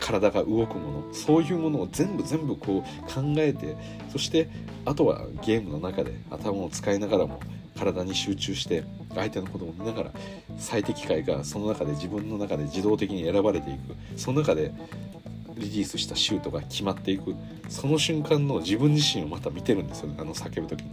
[0.00, 3.76] 体が動くものそういうものを全部全部こう考えて
[4.10, 4.48] そして
[4.84, 7.40] あとはゲームの中で頭を使いながらも
[7.76, 8.84] 体に集中して
[9.14, 10.10] 相手のことを見ながら
[10.56, 13.94] 最適解がその中で自分の中で自動的に選ばれていく。
[14.16, 14.72] その中で
[15.58, 17.34] リリースしたシュートが決まっていく。
[17.68, 20.16] その瞬間の自分自身をまた見てるんですよね。
[20.18, 20.92] あの叫ぶ時に。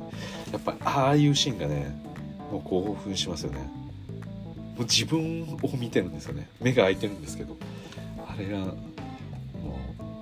[0.51, 1.95] やっぱああいうシーンがね
[2.51, 3.59] もう興奮しますよね。
[3.59, 6.49] もう自分を見てるんですよね。
[6.59, 7.55] 目が開いてるんですけど。
[8.35, 8.75] あれがも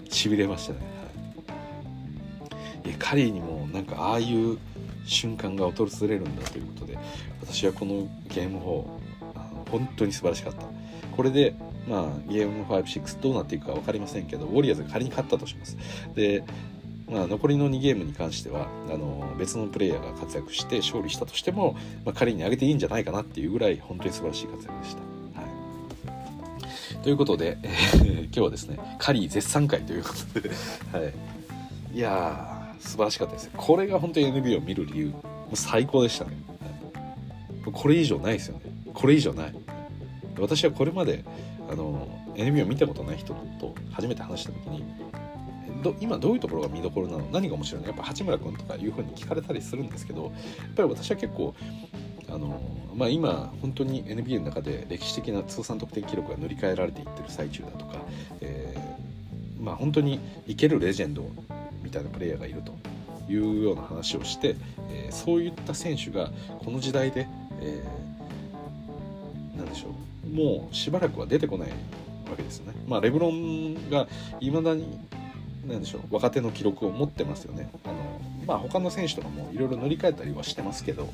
[0.08, 0.80] うしびれましたね、
[2.86, 4.60] はい、カリーにもなんかああいう
[5.06, 6.98] 瞬間が訪れるんだということで
[7.42, 10.62] 私はこのゲーム4本当に素晴らしかった。
[11.16, 11.56] これで
[11.88, 15.78] まあ、ゲーム56どうなっていくか分かりませんけどウォリアーズが仮に勝ったとします。
[16.16, 16.44] で、
[17.10, 21.76] まあ、残りの2ゲームに関してはあの別のプレイヤーが活躍して勝利したとしても、
[22.06, 25.14] まあ、仮に上げていいんじゃないかなっていうぐらい本当に素晴らしい活躍でした。
[27.04, 31.04] ということで、えー、 今日はですねカリー絶賛会ということで、は
[31.94, 33.50] い、いやー素晴らしかったです。
[33.56, 35.16] これが本当に NBA を見る理由も
[35.52, 36.32] う最高でしたね、
[37.72, 38.62] これ以上ないですよね。
[38.94, 39.54] これ以上ない。
[40.40, 41.24] 私はこれまで
[41.74, 44.84] あの NBA を見たことない人と初めて話した時に
[45.84, 47.26] ど今どういうところが見どころなの？
[47.32, 47.88] 何が面白いの？
[47.88, 50.32] やっぱ八村君とかいうふうに聞かれたりするんですけどやっ
[50.76, 51.56] ぱり私は結構
[52.30, 52.62] あの、
[52.96, 57.96] まあ、今本当に NBA の中で歴史的な通算得点記録が塗り替えられていってる最中だとか、
[58.42, 61.26] えー、まあ、本当にいけるレジェンド
[61.82, 62.74] みたいなプレイヤーがいると
[63.32, 64.56] いうような話をして、
[64.90, 66.32] えー、そういった選手が
[66.64, 67.28] この時代で、
[67.60, 70.13] えー、何でしょう？
[70.32, 71.76] もうしばらくは出てこないわ
[72.38, 72.74] けですよね。
[72.88, 74.08] まあ、レブロンが
[74.40, 75.00] いまだに
[75.68, 77.70] 何でしょう若手の記録を持ってますよね。
[77.86, 77.96] あの
[78.46, 81.10] まあ、他の選手とかもいろいろ乗り換えたりはしてますけど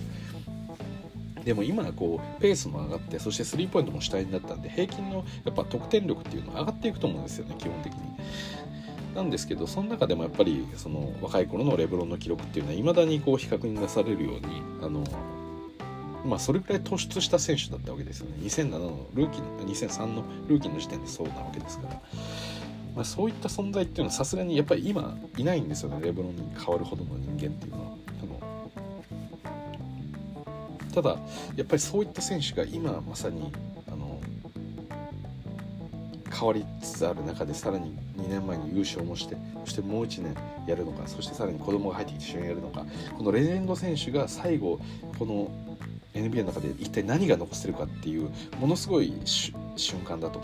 [1.46, 8.00] でも今こうペースも上がってそしてスリーポイントも主体になったんで平均のやっぱ得点力っていうのは上がっていくと思うんですよね基本的に。
[9.16, 15.04] なんですけどその中でもやっぱりその若い頃のレブロンの記録っていうのはいまだにこう比較になされるようにあの
[16.26, 18.38] まあ、それくらい突出した選手だったわけですよね。
[18.42, 22.02] 2007のルーキー2003のルーキーの時点でそうなわけですから、
[22.96, 26.00] まあ、そういった存在っていうのはさすがにやっぱり今いないんですよね。
[26.02, 28.00] レブロンに変わるほどの人間っていうのは。
[30.94, 31.18] ただ
[31.56, 33.54] やっぱりそういった選手が今まさに
[33.88, 34.20] あの
[36.32, 40.36] 変わりつつある中でさらに2年前に優勝もしてそしてもう1年
[40.68, 42.86] やるのかそしてさらに子供が入ってきて一緒にやるのか
[43.18, 44.80] このレジェンド選手が最後
[45.18, 45.52] この
[46.22, 50.40] NBA の中で一体何が残せるかっていうものすごい瞬間だと。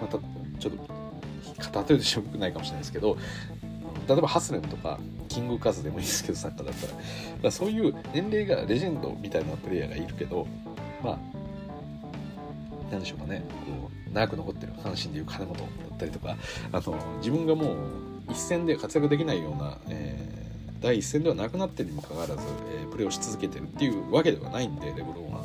[0.00, 0.18] また
[0.58, 3.18] ちょっと例えてしょくないかもしれないですけど
[4.08, 6.92] 例えばハスレムとかキングカズでもいいですけどサッカーだったら。
[6.92, 7.02] だか
[7.42, 10.46] らそういう年齢がレジェンドみたいなプレイヤーがいるけど
[11.02, 11.18] まあ
[12.90, 13.44] 何でしょうかね。
[13.66, 14.72] こう長く残ってる。
[14.74, 15.64] 阪神でいう金本だ
[15.94, 16.36] ったりとか。
[16.72, 17.76] あの自分がもう
[18.30, 20.39] 一戦で活躍できないような、えー
[20.80, 22.42] 第一線ではなくなってるにもかかわらず、
[22.80, 25.44] えー、プレーをし続けてるっていうわけではないんでレブロンは。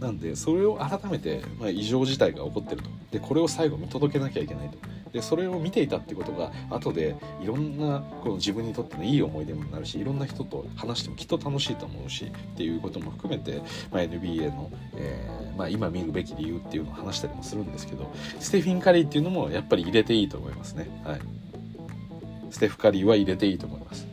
[0.00, 4.78] なんでそれを改めて、まあ、異常事態が起こってるとでこれを最後見届けなきゃいけないと
[5.12, 13.60] でそれを見ていたってことが後でいろんなこの自分にとってのいい思い出にもなるしいろんな人と話してもきっと楽しいと思うしっていうことも含めて、
[13.90, 20.88] まあ、NBA の、えーまあ、今見るべき理由っていうのを話したりもするんですけどステフィン・カリーっていうのもやっぱり入れていいと思いますね。
[21.04, 21.20] はい、
[22.50, 24.09] ステフ・カリーは入れていいと思います。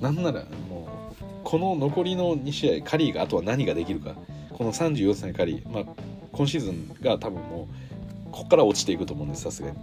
[0.00, 0.88] なんならも
[1.20, 4.14] うこの残りの2試合カリーがあとは何ができるか。
[4.52, 5.84] この34歳カリー、まあ、
[6.32, 7.68] 今シーズンが多分も
[8.26, 9.76] うここから落ちていくと思うんですさすがに。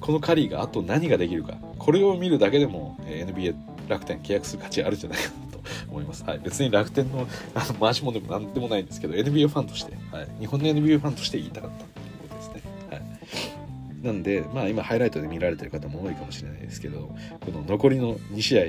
[0.00, 1.54] このカリーがあと何ができるか。
[1.78, 3.54] これを見るだけでも NBA
[3.90, 18.64] 楽天契約する価値あるんじゃないかなと思います、はい、別に楽天のあの回し物でも何でもないんですけど NBA ファンとして、はい、日本の NBA ファンとして言いたかったということですね、はい、なんでまあ今ハイライトで見られてる方も多いかもしれないですけどこの残りの2試合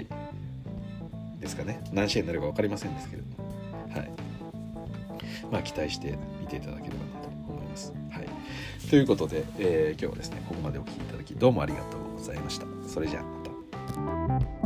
[1.42, 1.82] ですかね。
[1.92, 3.50] 何試合になるか分かりませんですけれども。
[3.94, 4.12] はい。
[5.52, 7.92] まあ期待して見ていただければなと思います。
[8.12, 8.28] はい。
[8.90, 12.66] ということで、えー、今日はですねここまでお聴きいただきどうもありがとうございました。
[12.88, 14.61] それじゃあ